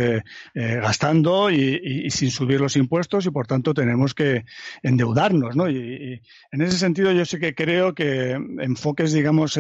[0.54, 4.46] gastando y, sin subir los impuestos y por tanto tenemos que
[4.84, 5.68] endeudarnos, ¿no?
[5.72, 9.60] Y, en ese sentido yo sí que creo que enfoques, digamos,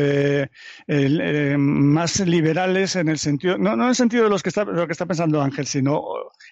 [1.57, 4.91] más liberales en el sentido, no, en el sentido de los que está, lo que
[4.91, 6.03] está pensando Ángel, sino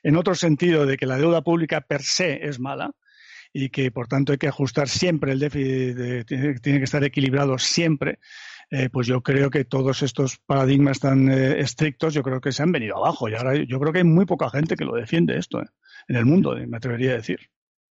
[0.03, 2.91] en otro sentido de que la deuda pública per se es mala
[3.53, 8.19] y que por tanto hay que ajustar siempre el déficit, tiene, que estar equilibrado siempre.
[8.73, 12.63] Eh, pues yo creo que todos estos paradigmas tan eh, estrictos, yo creo que se
[12.63, 13.27] han venido abajo.
[13.27, 15.65] Y ahora yo creo que hay muy poca gente que lo defiende esto eh,
[16.07, 17.39] en el mundo, me atrevería a decir.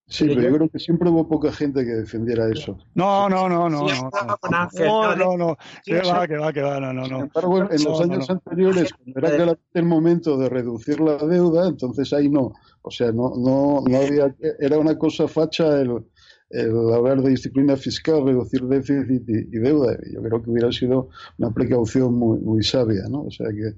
[0.10, 2.78] Sí, pero yo creo que siempre hubo poca gente que defendiera eso.
[2.96, 3.86] No, no, no, no.
[3.86, 5.58] No, no, no.
[5.84, 9.28] Que va, que va, que va, no, no, Sin embargo, en los años anteriores, cuando
[9.28, 12.54] era el momento de reducir la deuda, entonces ahí no.
[12.84, 14.34] O sea, no, no, no había.
[14.62, 16.06] Era una cosa facha el,
[16.52, 19.98] el hablar de disciplina fiscal, reducir déficit y, deuda.
[20.14, 23.24] Yo creo que hubiera sido una precaución muy, muy sabia, ¿no?
[23.24, 23.76] O sea que.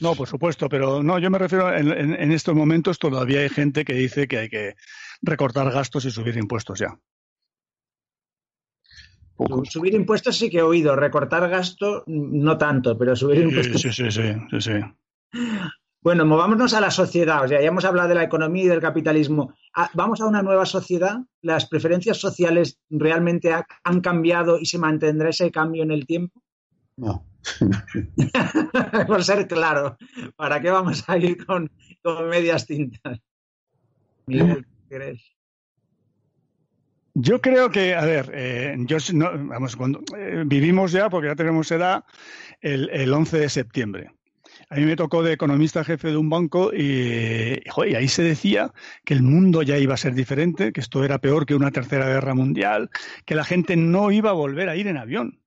[0.00, 3.84] No, por supuesto, pero no, yo me refiero en, en estos momentos todavía hay gente
[3.84, 4.74] que dice que hay que
[5.22, 6.98] recortar gastos y subir impuestos ya.
[9.70, 13.80] Subir impuestos sí que he oído, recortar gasto no tanto, pero subir impuestos.
[13.80, 14.72] Sí, sí, sí, sí, sí.
[16.00, 17.44] Bueno, movámonos a la sociedad.
[17.44, 19.54] O sea, ya hemos hablado de la economía y del capitalismo.
[19.74, 21.18] Ah, vamos a una nueva sociedad.
[21.42, 23.52] ¿Las preferencias sociales realmente
[23.84, 26.42] han cambiado y se mantendrá ese cambio en el tiempo?
[26.96, 27.24] No.
[29.06, 29.96] Por ser claro,
[30.36, 31.70] ¿para qué vamos a ir con,
[32.28, 33.20] medias tintas?
[37.14, 41.70] Yo creo que, a ver, eh, yo vamos, cuando eh, vivimos ya, porque ya tenemos
[41.72, 42.04] edad,
[42.60, 44.10] el, el, 11 de septiembre.
[44.70, 47.60] A mí me tocó de economista jefe de un banco y,
[47.96, 48.72] ahí se decía
[49.04, 52.06] que el mundo ya iba a ser diferente, que esto era peor que una tercera
[52.06, 52.90] guerra mundial,
[53.24, 55.40] que la gente no iba a volver a ir en avión.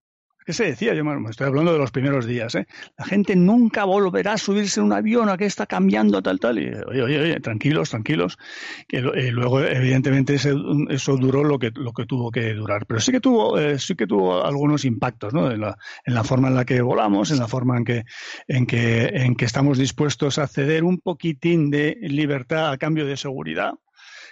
[0.43, 0.95] ¿Qué se decía?
[0.95, 2.55] Yo me estoy hablando de los primeros días.
[2.55, 2.65] ¿eh?
[2.97, 6.57] La gente nunca volverá a subirse en un avión, a que está cambiando tal, tal.
[6.57, 8.39] Y, oye, oye, oye, tranquilos, tranquilos.
[8.87, 12.87] Que eh, luego, evidentemente, eso duró lo que, lo que tuvo que durar.
[12.87, 15.51] Pero sí que tuvo, eh, sí que tuvo algunos impactos, ¿no?
[15.51, 18.05] En la, en la forma en la que volamos, en la forma en que,
[18.47, 23.15] en que, en que estamos dispuestos a ceder un poquitín de libertad a cambio de
[23.15, 23.73] seguridad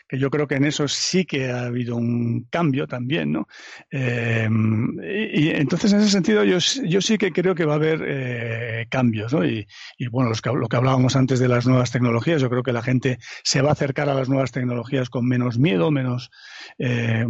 [0.10, 3.48] que yo creo que en eso sí que ha habido un cambio también, ¿no?
[3.92, 4.50] Eh,
[5.34, 8.88] y, entonces, en ese sentido, yo, yo sí que creo que va a haber eh,
[8.90, 9.46] cambios, ¿no?
[9.46, 9.68] Y,
[10.10, 13.62] bueno, lo que hablábamos antes de las nuevas tecnologías, yo creo que la gente se
[13.62, 16.32] va a acercar a las nuevas tecnologías con menos miedo, menos,
[16.80, 17.24] eh,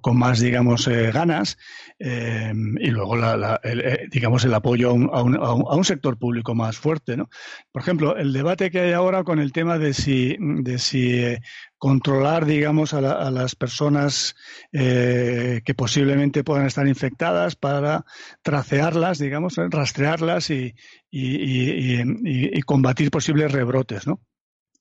[0.00, 1.56] con más, digamos, ganas,
[2.00, 3.16] y luego,
[3.62, 7.30] el, digamos, el apoyo a un, a, un, a un, sector público más fuerte, ¿no?
[7.70, 11.36] Por ejemplo, el debate que hay ahora con el tema de si, de si
[11.78, 14.34] controlar, digamos, a, las personas
[14.72, 18.04] eh, que posiblemente puedan estar infectadas para
[18.42, 20.74] tracearlas, digamos, rastrearlas y,
[21.10, 24.20] y, combatir posibles rebrotes, ¿no?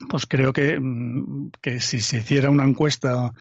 [0.10, 3.34] Pues creo que, mm, que, si se hiciera una encuesta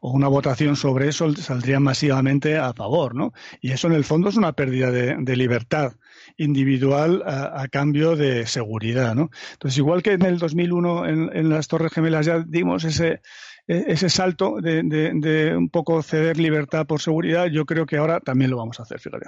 [0.00, 3.32] o una votación sobre eso, saldría masivamente a favor, ¿no?
[3.60, 5.92] Y eso en el fondo es una pérdida de, libertad
[6.36, 9.30] individual a, cambio de seguridad, ¿no?
[9.52, 13.20] Entonces, igual que en el 2001 en, en las Torres Gemelas ya dimos ese,
[13.68, 18.50] e, ese salto de, un poco ceder libertad por seguridad, yo creo que ahora también
[18.50, 19.26] lo vamos a hacer, fíjate.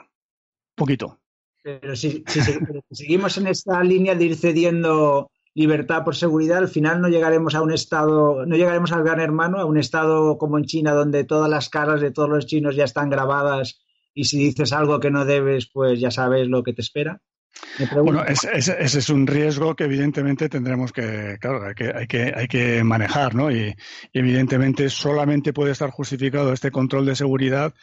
[0.74, 1.20] Poquito.
[1.62, 2.40] Pero si, si
[2.90, 7.62] seguimos en esta línea de ir cediendo libertad por seguridad, al final no llegaremos a
[7.62, 11.50] un estado, no llegaremos al gran hermano, a un estado como en China, donde todas
[11.50, 13.80] las caras de todos los chinos ya están grabadas
[14.14, 17.20] y si dices algo que no debes, pues ya sabes lo que te espera.
[17.94, 22.46] Bueno, ese, es un riesgo que evidentemente tendremos que, claro, hay que, hay que, hay
[22.46, 23.50] que manejar, ¿no?
[23.50, 23.74] Y,
[24.12, 27.74] evidentemente solamente puede estar justificado este control de seguridad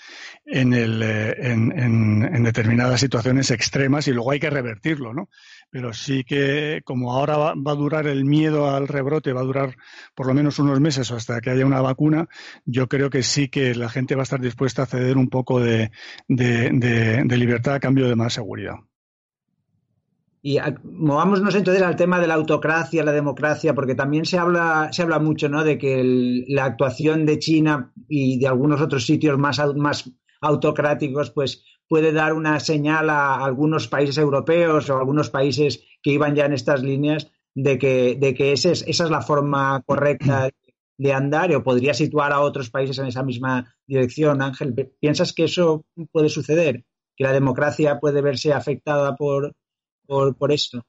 [0.46, 5.30] en, el, eh, en, en, determinadas situaciones extremas y luego hay que revertirlo, ¿no?
[5.70, 9.76] Pero sí que como ahora va, a durar el miedo al rebrote, va a durar
[10.16, 12.28] por lo menos unos meses hasta que haya una vacuna,
[12.66, 15.60] yo creo que sí que la gente va a estar dispuesta a ceder un poco
[15.60, 15.92] de,
[16.28, 18.76] libertad a cambio de más seguridad.
[20.42, 25.02] Y movámonos entonces al tema de la autocracia, la democracia, porque también se habla, se
[25.02, 25.66] habla mucho ¿no?
[25.66, 26.02] de que
[26.48, 30.10] la actuación de China y de algunos otros sitios más, más
[30.40, 36.36] autocráticos, pues puede dar una señal a algunos países europeos o algunos países que iban
[36.36, 40.50] ya en estas líneas de que, de que esa es la forma correcta
[40.98, 44.42] de andar o podría situar a otros países en esa misma dirección.
[44.42, 46.84] Ángel, ¿piensas que eso puede suceder?
[47.16, 49.56] ¿Que la democracia puede verse afectada por,
[50.06, 50.84] por, esto?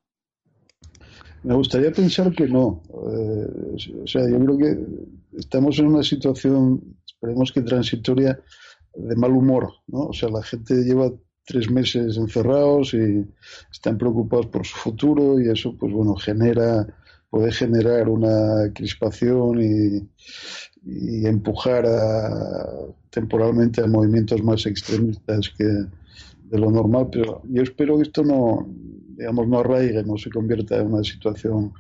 [1.43, 2.83] Me gustaría pensar que no.
[2.89, 8.41] Eh, o sea, yo creo que estamos en una situación, esperemos que transitoria,
[8.95, 10.07] de mal humor, ¿no?
[10.07, 11.13] O sea, la gente lleva
[11.49, 13.27] tres meses encerrados y
[13.73, 16.87] están preocupados por su futuro y eso, pues bueno, genera,
[17.31, 20.09] puede generar una crispación y,
[21.27, 21.85] empujar
[23.11, 28.67] temporalmente a movimientos más extremistas que de lo normal, pero yo espero que esto no,
[29.17, 31.73] digamos, no arraigue, no se convierta en una situación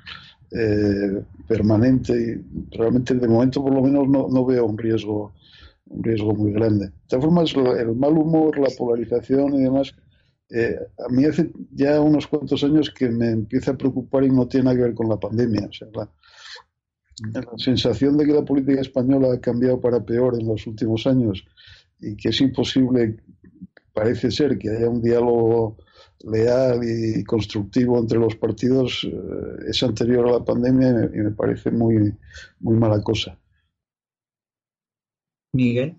[0.51, 5.33] eh, permanente y realmente de momento por lo menos no, no veo un riesgo
[5.89, 6.87] un riesgo muy grande.
[6.87, 9.95] De todas formas, el mal humor, la polarización y demás,
[10.51, 14.49] eh, a mí hace ya unos cuantos años que me empieza a preocupar y no
[14.49, 15.67] tiene nada que ver con la pandemia.
[15.69, 16.11] O sea, la,
[17.57, 21.45] sensación de que la política española ha cambiado para peor en los últimos años
[21.99, 23.17] y que es imposible,
[23.93, 25.79] parece ser, que haya un diálogo
[26.21, 31.23] leal y constructivo entre los partidos eh, es anterior a la pandemia y me, y
[31.25, 32.15] me parece muy,
[32.61, 33.37] muy mala cosa.
[35.53, 35.97] Miguel.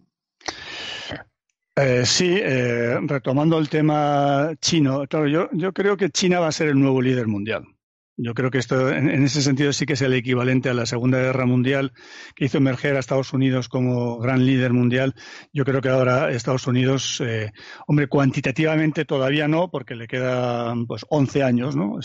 [1.76, 6.52] Eh, sí, eh, retomando el tema chino, claro, yo, yo creo que China va a
[6.52, 7.66] ser el nuevo líder mundial.
[8.22, 11.20] Yo creo que esto, en, ese sentido, sí que es el equivalente a la Segunda
[11.20, 11.94] Guerra Mundial,
[12.36, 15.16] que hizo emerger a Estados Unidos como gran líder mundial.
[15.54, 17.54] Yo creo que ahora Estados Unidos, eh,
[17.88, 22.00] hombre, cuantitativamente todavía no, porque le quedan pues 11 años, ¿no?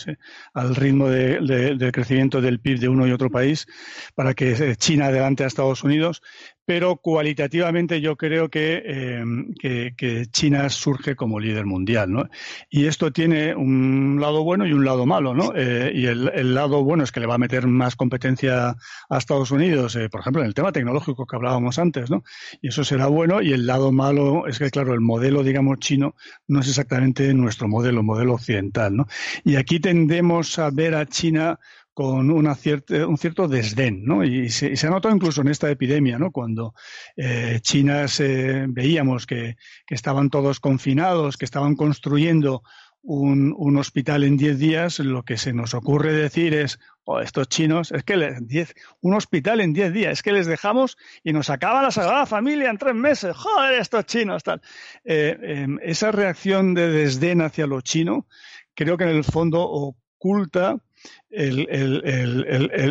[0.52, 3.66] al ritmo de, del crecimiento del PIB de uno y otro país,
[4.14, 6.22] para que China adelante a Estados Unidos
[6.64, 12.28] pero cualitativamente yo creo em, que, que, China surge como líder mundial, ¿no?
[12.70, 15.52] Y esto tiene un lado bueno y un lado malo, ¿no?
[15.54, 18.76] Eh, y el, lado bueno es que le va a meter más competencia
[19.10, 22.24] a Estados Unidos, eh, por ejemplo, en el tema tecnológico que hablábamos antes, ¿no?
[22.62, 23.42] Y eso será bueno.
[23.42, 26.14] Y el lado malo es que, claro, el modelo, digamos, chino
[26.48, 29.06] no es exactamente nuestro modelo, modelo occidental, ¿no?
[29.44, 31.58] Y aquí tendemos a ver a China
[31.94, 34.24] con una cierta, un cierto desdén, ¿no?
[34.24, 36.32] Y se, se, ha notado incluso en esta epidemia, ¿no?
[36.32, 36.74] Cuando
[37.16, 39.56] eh, China se, veíamos que,
[39.88, 42.64] estaban todos confinados, que estaban construyendo
[43.02, 47.92] un, hospital en 10 días, lo que se nos ocurre decir es, oh, estos chinos,
[47.92, 51.48] es que les, diez, un hospital en 10 días, es que les dejamos y nos
[51.48, 54.62] acaba la Sagrada Familia en tres meses, joder, estos chinos, tal.
[55.04, 58.26] Eh, eh, esa reacción de desdén hacia lo chino,
[58.74, 60.78] creo que en el fondo oculta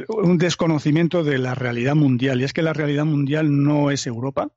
[0.07, 2.41] un desconocimiento de la realidad mundial.
[2.41, 4.49] Y es que la realidad mundial no es Europa,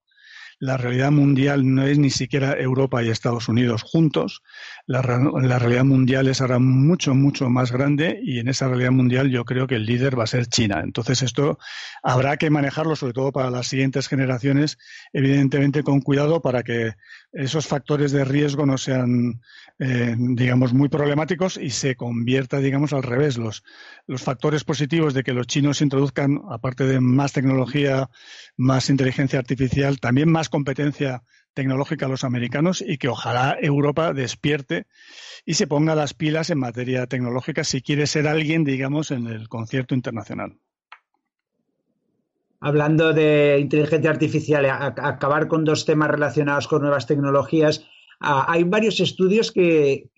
[0.58, 4.42] la realidad mundial no es ni siquiera Europa y Estados Unidos juntos.
[4.86, 9.30] La, la, realidad mundial es ahora mucho, mucho más grande y en esa realidad mundial
[9.30, 10.80] yo creo que el líder va a ser China.
[10.82, 11.58] Entonces esto
[12.02, 14.78] habrá que manejarlo, sobre todo para las siguientes generaciones,
[15.12, 16.94] evidentemente con cuidado para que
[17.32, 19.40] esos factores de riesgo no sean,
[19.78, 23.36] eh, digamos, muy problemáticos y se convierta, digamos, al revés.
[23.36, 23.62] Los,
[24.06, 28.08] los factores positivos de que los chinos introduzcan, aparte de más tecnología,
[28.56, 31.22] más inteligencia artificial, también más competencia
[31.54, 34.86] tecnológica a los americanos y que ojalá Europa despierte
[35.44, 39.48] y se ponga las pilas en materia tecnológica si quiere ser alguien, digamos, en el
[39.48, 40.58] concierto internacional
[42.66, 47.86] hablando de inteligencia artificial, acabar con dos temas relacionados con nuevas tecnologías,
[48.18, 50.10] hay varios estudios que,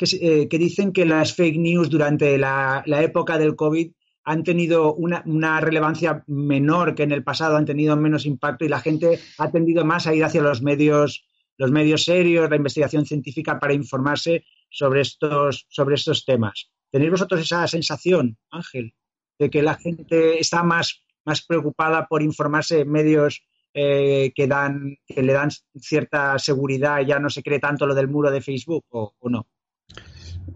[0.00, 3.92] eh, que, dicen que las fake news durante la, época del COVID
[4.24, 8.68] han tenido una, una, relevancia menor que en el pasado, han tenido menos impacto y
[8.68, 11.24] la gente ha tendido más a ir hacia los medios,
[11.58, 16.72] los medios serios, la investigación científica para informarse sobre estos, sobre estos temas.
[16.90, 18.94] ¿Tenéis vosotros esa sensación, Ángel,
[19.38, 23.42] de que la gente está más más preocupada por informarse en medios
[23.76, 25.50] eh, que, dan, que le dan
[25.80, 29.48] cierta seguridad, ya no se cree tanto lo del muro de Facebook o, no.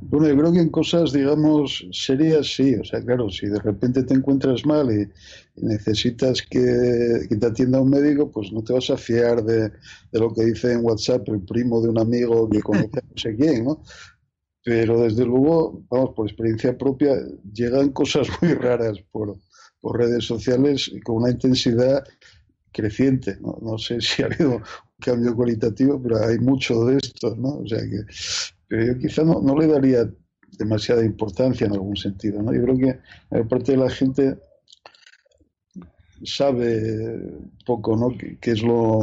[0.02, 2.76] Bueno, yo creo que en cosas, digamos, serias sí.
[2.76, 5.08] O sea, claro, si de repente te encuentras mal y,
[5.60, 9.72] necesitas que, te atienda un médico, pues no te vas a fiar de,
[10.12, 13.64] lo que dice en WhatsApp el primo de un amigo que conoce no sé quién,
[13.64, 13.82] ¿no?
[14.62, 17.16] Pero desde luego, vamos, por experiencia propia,
[17.52, 19.36] llegan cosas muy raras por,
[19.80, 22.04] por redes sociales con una intensidad
[22.72, 23.38] creciente.
[23.40, 24.62] No, sé si ha habido un
[25.00, 27.58] cambio cualitativo, pero hay mucho de esto, ¿no?
[27.58, 28.04] O sea que
[28.68, 30.08] pero yo quizá no, le daría
[30.58, 32.42] demasiada importancia en algún sentido.
[32.42, 32.52] ¿no?
[32.52, 32.98] Yo creo que
[33.30, 34.38] la parte de la gente
[36.22, 37.18] sabe
[37.64, 38.10] poco, ¿no?
[38.40, 38.98] ¿Qué, es lo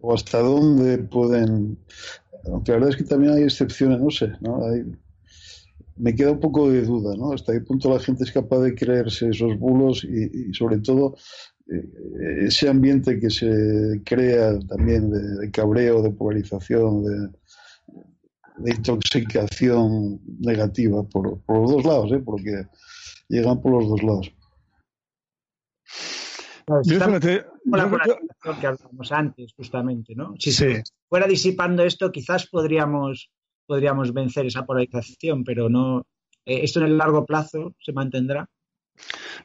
[0.00, 1.78] o hasta dónde pueden.
[2.46, 4.64] Aunque la verdad es que también hay excepciones, no sé, ¿no?
[4.66, 4.84] Hay,
[5.96, 7.32] me queda un poco de duda, ¿no?
[7.32, 11.16] Hasta qué punto la gente es capaz de creerse esos bulos y, sobre todo
[11.66, 17.30] eh, ese ambiente que se crea también de, cabreo, de polarización, de,
[18.70, 22.22] intoxicación negativa por, por, los dos lados, ¿eh?
[22.24, 22.66] Porque
[23.28, 24.32] llegan por los dos lados.
[26.84, 26.98] yo,
[28.60, 30.34] que hablábamos antes, justamente, ¿no?
[30.38, 33.30] Si se fuera disipando esto, quizás podríamos
[33.66, 36.06] podríamos vencer esa polarización, pero no.
[36.44, 38.48] Eh, ¿Esto en el largo plazo se mantendrá?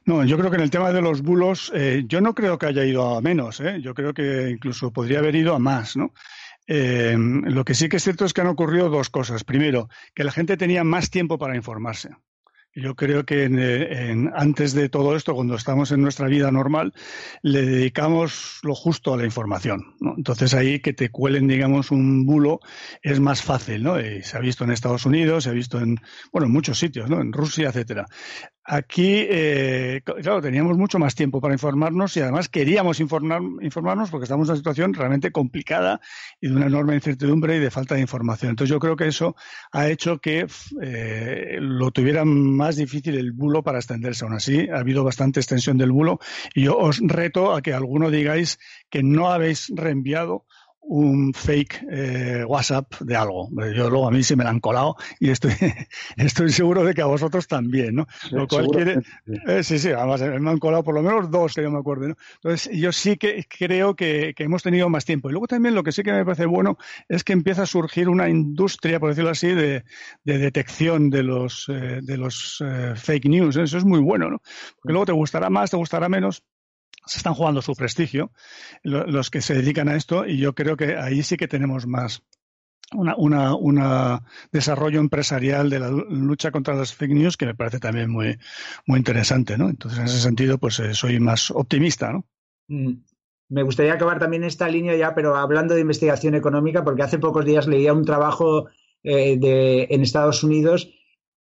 [0.05, 2.67] No, yo creo que en el tema de los bulos, eh, yo no creo que
[2.67, 3.80] haya ido a menos, ¿eh?
[3.82, 6.13] yo creo que incluso podría haber ido a más, ¿no?
[6.67, 9.43] lo que sí que es cierto es que han ocurrido dos cosas.
[9.43, 12.11] Primero, que la gente tenía más tiempo para informarse.
[12.74, 13.45] Yo creo que
[14.34, 16.93] antes de todo esto, cuando estamos en nuestra vida normal,
[17.41, 19.95] le dedicamos lo justo a la información.
[20.17, 22.61] Entonces ahí que te cuelen, digamos, un bulo
[23.01, 23.95] es más fácil, ¿no?
[23.97, 25.97] se ha visto en Estados Unidos, se ha visto en,
[26.32, 27.19] bueno, en muchos sitios, ¿no?
[27.19, 28.05] En Rusia, etcétera.
[28.74, 34.47] Aquí, eh, claro, teníamos mucho más tiempo para informarnos y además queríamos informarnos porque estamos
[34.47, 35.99] en una situación realmente complicada
[36.39, 38.51] y de una enorme incertidumbre y de falta de información.
[38.51, 39.36] Entonces yo creo que eso
[39.74, 40.47] ha hecho que
[40.82, 44.24] eh, lo tuviera más difícil el bulo para extenderse.
[44.24, 46.22] Aún así, ha habido bastante extensión del bulo
[46.55, 48.57] y yo os reto a que alguno digáis
[48.89, 50.45] que no habéis reenviado
[50.84, 53.50] un fake eh, WhatsApp de algo.
[53.74, 55.52] Yo luego a mí se me la han colado y estoy,
[56.18, 58.08] estoy seguro de que a vosotros también, ¿no?
[58.32, 59.00] lo cual quiere,
[59.48, 62.10] eh, sí, sí, además me han colado por lo menos dos que yo me acuerdo,
[62.10, 62.16] ¿no?
[62.36, 65.30] Entonces yo sí que creo que, hemos tenido más tiempo.
[65.30, 66.78] Y luego también lo que sí que me parece bueno
[67.08, 69.84] es que empieza a surgir una industria, por decirlo así, de,
[70.24, 72.64] detección de los, eh, de los
[72.96, 73.56] fake news.
[73.56, 74.42] Eso es muy bueno, ¿no?
[74.78, 76.44] Porque luego te gustará más, te gustará menos,
[77.06, 78.32] se están jugando su prestigio
[78.84, 82.24] los que se dedican a esto y yo creo que ahí sí que tenemos más
[82.93, 88.10] una, una, desarrollo empresarial de la lucha contra las fake news que me parece también
[88.10, 88.38] muy,
[88.86, 89.70] muy interesante, ¿no?
[89.70, 92.26] Entonces, en ese sentido, pues eh, soy más optimista, ¿no?
[92.68, 92.95] Mm.
[93.47, 97.45] Me gustaría acabar también esta línea ya, pero hablando de investigación económica, porque hace pocos
[97.45, 98.68] días leía un trabajo
[99.04, 100.89] eh, de, en Estados Unidos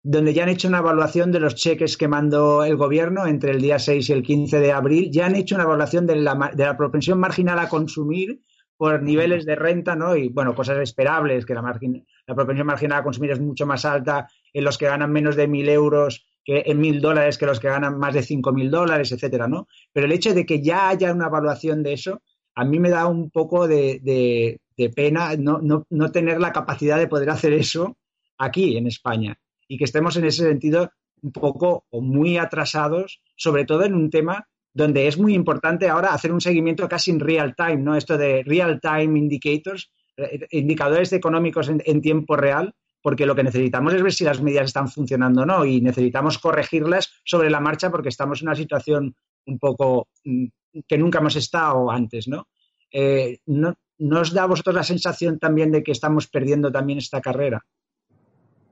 [0.02, 3.60] donde ya han hecho una evaluación de los cheques que mandó el gobierno entre el
[3.60, 6.64] día 6 y el 15 de abril, ya han hecho una evaluación de la, de
[6.64, 8.40] la propensión marginal a consumir
[8.78, 10.16] por niveles de renta, ¿no?
[10.16, 14.26] Y bueno, cosas esperables, que la, la propensión marginal a consumir es mucho más alta
[14.54, 17.68] en los que ganan menos de mil euros que en mil dólares que los que
[17.68, 19.68] ganan más de cinco mil dólares, etcétera, ¿no?
[19.92, 22.22] Pero el hecho de que ya haya una evaluación de eso,
[22.54, 26.96] a mí me da un poco de, de, pena no, no, no tener la capacidad
[26.96, 27.98] de poder hacer eso
[28.38, 29.38] aquí en España
[29.70, 30.90] y que estemos en ese sentido
[31.22, 36.12] un poco o muy atrasados, sobre todo en un tema donde es muy importante ahora
[36.12, 37.94] hacer un seguimiento casi en real time, ¿no?
[37.94, 43.94] Esto de real time indicators, eh, indicadores económicos en, tiempo real, porque lo que necesitamos
[43.94, 47.90] es ver si las medidas están funcionando o no y necesitamos corregirlas sobre la marcha
[47.90, 49.14] porque estamos en una situación
[49.46, 50.46] un poco mm,
[50.88, 52.48] que nunca hemos estado antes, ¿no?
[52.90, 56.98] Eh, ¿no, ¿No os da a vosotros la sensación también de que estamos perdiendo también
[56.98, 57.64] esta carrera?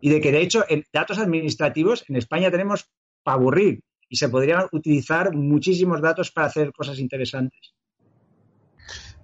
[0.01, 2.89] Y de que, de hecho, en datos administrativos en España tenemos
[3.23, 7.75] para aburrir y se podrían utilizar muchísimos datos para hacer cosas interesantes.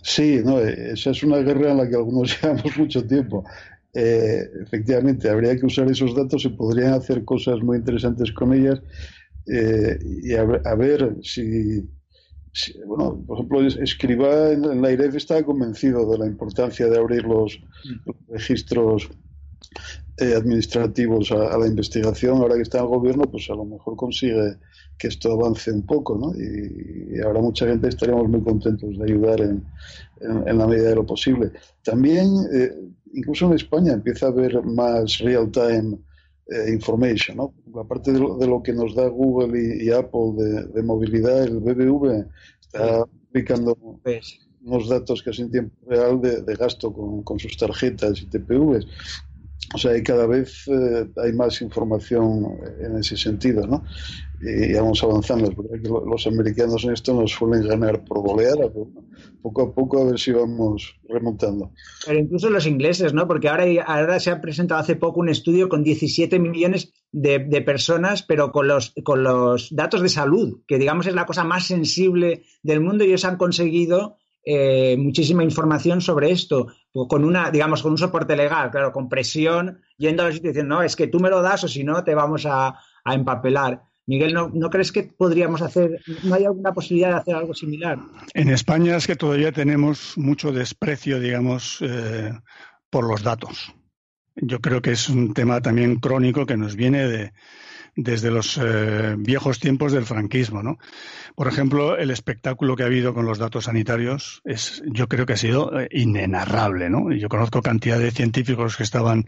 [0.02, 3.44] Sí, no, esa es una guerra en la que algunos llevamos mucho tiempo.
[3.94, 8.82] Eh, efectivamente, habría que usar esos datos, se podrían hacer cosas muy interesantes con ellas
[9.46, 11.88] eh, y a, ver si,
[12.86, 17.58] bueno, por ejemplo, Escriba en, la IREF estaba convencido de la importancia de abrir los
[17.84, 18.32] mm.
[18.32, 19.10] registros
[20.18, 23.96] eh, administrativos a, la investigación, ahora que está en el gobierno, pues a lo mejor
[23.96, 24.58] consigue
[24.96, 26.32] que esto avance un poco, ¿no?
[26.36, 29.64] Y, ahora mucha gente estaríamos muy contentos de ayudar en,
[30.20, 31.50] en, la medida de lo posible.
[31.82, 32.70] También, eh,
[33.12, 35.98] incluso en España, empieza a haber más real-time
[36.46, 37.54] eh, information, ¿no?
[37.80, 40.34] Aparte de lo, que nos da Google y, Apple
[40.72, 42.24] de, movilidad, el BBV
[42.60, 44.38] está publicando pues.
[44.62, 48.86] unos datos casi en tiempo real de, de gasto con, con, sus tarjetas y TPVs.
[49.74, 52.46] O sea, y cada vez eh, hay más información
[52.80, 53.84] en ese sentido, ¿no?
[54.40, 55.52] Y, vamos avanzando.
[56.06, 58.88] los americanos en esto nos suelen ganar por goleada, pero
[59.42, 61.72] poco a poco a ver si vamos remontando.
[62.06, 63.26] Pero incluso los ingleses, ¿no?
[63.26, 67.60] Porque ahora, ahora se ha presentado hace poco un estudio con 17 millones de, de
[67.62, 71.66] personas, pero con los, con los datos de salud, que digamos es la cosa más
[71.66, 77.82] sensible del mundo y ellos han conseguido eh, muchísima información sobre esto, con una, digamos,
[77.82, 81.18] con un soporte legal, claro, con presión, yendo a la situación, no, es que tú
[81.18, 83.82] me lo das o si no te vamos a, empapelar.
[84.06, 87.98] Miguel, ¿no, ¿no, crees que podríamos hacer, no hay alguna posibilidad de hacer algo similar?
[88.34, 92.32] En España es que todavía tenemos mucho desprecio, digamos, eh,
[92.90, 93.74] por los datos.
[94.36, 97.32] Yo creo que es un tema también crónico que nos viene de,
[97.96, 100.62] desde los eh, viejos tiempos del franquismo.
[100.62, 100.78] ¿no?
[101.34, 105.34] Por ejemplo, el espectáculo que ha habido con los datos sanitarios es, yo creo que
[105.34, 106.90] ha sido eh, inenarrable.
[106.90, 107.12] ¿no?
[107.12, 109.26] Yo conozco cantidad de científicos que estaban,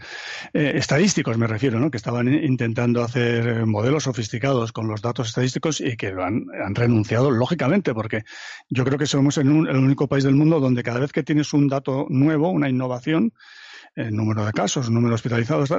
[0.52, 1.90] eh, estadísticos me refiero, ¿no?
[1.90, 7.30] que estaban intentando hacer modelos sofisticados con los datos estadísticos y que han, han renunciado
[7.30, 8.24] lógicamente, porque
[8.68, 11.68] yo creo que somos el único país del mundo donde cada vez que tienes un
[11.68, 13.32] dato nuevo, una innovación,
[13.94, 15.72] el número de casos, el número de hospitalizados,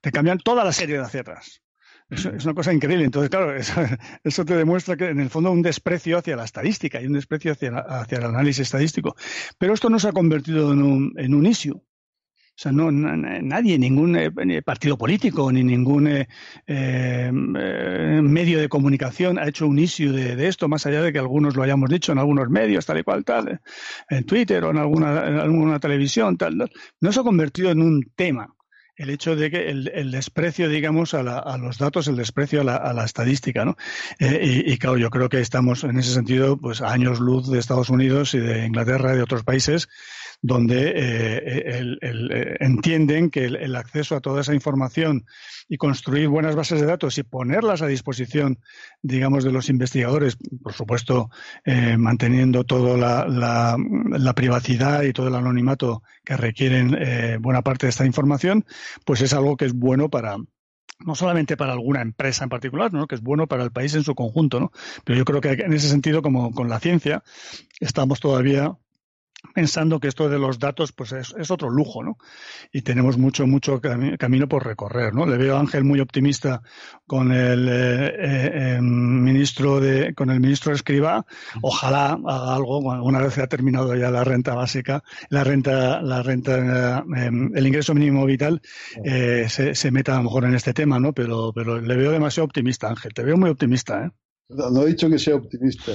[0.00, 1.62] te cambian toda la serie de aciertas.
[2.10, 3.04] Es, una cosa increíble.
[3.04, 3.54] Entonces, claro,
[4.24, 7.52] eso, te demuestra que en el fondo un desprecio hacia la estadística y un desprecio
[7.52, 9.16] hacia, hacia el análisis estadístico.
[9.58, 11.82] Pero esto no se ha convertido en un, en un issue.
[12.58, 16.26] O sea, no, nadie, ningún eh, partido político ni ningún eh,
[16.66, 21.54] eh, medio de comunicación ha hecho un issue de, esto, más allá de que algunos
[21.54, 23.60] lo hayamos dicho en algunos medios, tal y cual, tal,
[24.10, 26.70] en Twitter o en alguna, en alguna televisión, tal, tal.
[27.00, 28.52] No se ha convertido en un tema
[28.98, 33.64] el hecho de que el, desprecio, digamos, a, los datos, el desprecio a la, estadística,
[33.64, 33.76] ¿no?
[34.18, 37.60] Eh, y, claro, yo creo que estamos en ese sentido, pues, a años luz de
[37.60, 39.88] Estados Unidos y de Inglaterra y de otros países
[40.40, 45.26] donde eh, eh, entienden que el, acceso a toda esa información
[45.68, 48.60] y construir buenas bases de datos y ponerlas a disposición,
[49.02, 51.30] digamos, de los investigadores, por supuesto,
[51.64, 56.96] eh, manteniendo toda la, privacidad y todo el anonimato que requieren
[57.40, 58.64] buena parte de esta información,
[59.04, 60.36] pues es algo que es bueno para,
[61.00, 63.06] no solamente para alguna empresa en particular, ¿no?
[63.06, 64.70] que es bueno para el país en su conjunto, ¿no?
[65.04, 67.24] Pero yo creo que en ese sentido, como con la ciencia,
[67.80, 68.76] estamos todavía
[69.58, 72.16] pensando que esto de los datos pues es, otro lujo, ¿no?
[72.70, 75.26] Y tenemos mucho, mucho camino por recorrer, ¿no?
[75.26, 76.62] Le veo a Ángel muy optimista
[77.08, 81.26] con el eh, eh, em, ministro de, con el ministro Escriba.
[81.60, 86.22] Ojalá haga algo una vez se ha terminado ya la renta básica, la renta, la
[86.22, 88.62] renta, em, el ingreso mínimo vital,
[89.02, 91.12] eh, se, se, meta a lo mejor en este tema, ¿no?
[91.12, 93.12] Pero, pero le veo demasiado optimista, Ángel.
[93.12, 94.10] Te veo muy optimista, ¿eh?
[94.48, 95.92] No, he dicho que sea optimista,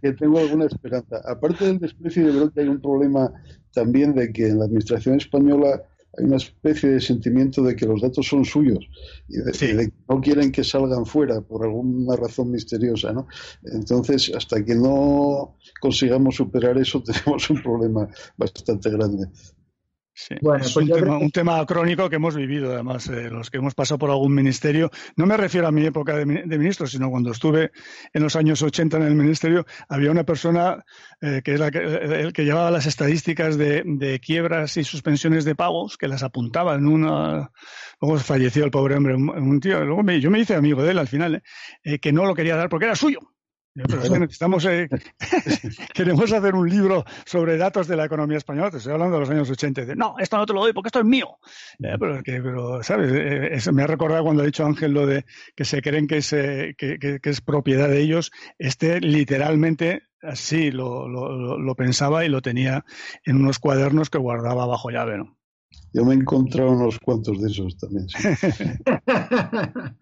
[0.00, 1.20] que tengo alguna esperanza.
[1.26, 3.30] Aparte del desprecio, yo creo que hay un problema
[3.74, 5.82] también de que en la administración española
[6.16, 8.88] hay una especie de sentimiento de que los datos son suyos
[9.28, 13.26] y de, que no quieren que salgan fuera por alguna razón misteriosa, ¿no?
[13.64, 19.26] Entonces, hasta que no consigamos superar eso, tenemos un problema bastante grande.
[20.40, 23.98] Bueno, es pues un, tema, crónico que hemos vivido, además, eh, los que hemos pasado
[23.98, 24.90] por algún ministerio.
[25.16, 27.72] No me refiero a mi época de, ministro, sino cuando estuve
[28.12, 30.84] en los años 80 en el ministerio, había una persona
[31.20, 36.08] eh, que era el que llevaba las estadísticas de, quiebras y suspensiones de pagos, que
[36.08, 37.50] las apuntaba en una.
[38.00, 39.84] Luego falleció el pobre hombre, un, tío.
[39.84, 41.42] Luego yo me hice amigo de él al final,
[41.82, 43.33] eh, que no lo quería dar porque era suyo.
[43.74, 44.88] Estamos, eh,
[45.94, 48.70] queremos hacer un libro sobre datos de la economía española.
[48.70, 49.96] Te estoy hablando de los años 80.
[49.96, 51.38] no, esto no te lo doy porque esto es mío.
[51.80, 53.10] pero, pero, ¿sabes?
[53.12, 55.24] Eh, me ha recordado cuando ha dicho Ángel lo de
[55.56, 58.30] que se creen que es, que, es propiedad de ellos.
[58.58, 62.84] Este literalmente así lo, lo, pensaba y lo tenía
[63.24, 65.36] en unos cuadernos que guardaba bajo llave, ¿no?
[65.92, 68.06] Yo me he encontrado unos cuantos de esos también.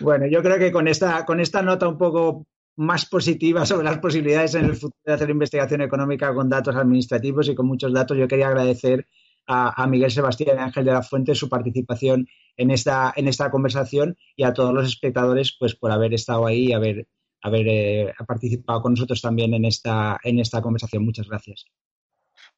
[0.00, 2.46] bueno, yo creo que con esta, con esta nota un poco
[2.78, 7.48] más positiva sobre las posibilidades en el futuro de hacer investigación económica con datos administrativos
[7.48, 8.16] y con muchos datos.
[8.16, 9.08] Yo quería agradecer
[9.48, 14.16] a, Miguel Sebastián y Ángel de la Fuente su participación en esta, en esta conversación
[14.36, 17.08] y a todos los espectadores pues por haber estado ahí y haber,
[17.42, 21.04] haber eh, participado con nosotros también en esta, en esta conversación.
[21.04, 21.64] Muchas gracias.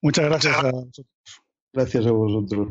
[0.02, 1.06] Muchas gracias a vosotros.
[1.72, 2.68] Gracias a vosotros.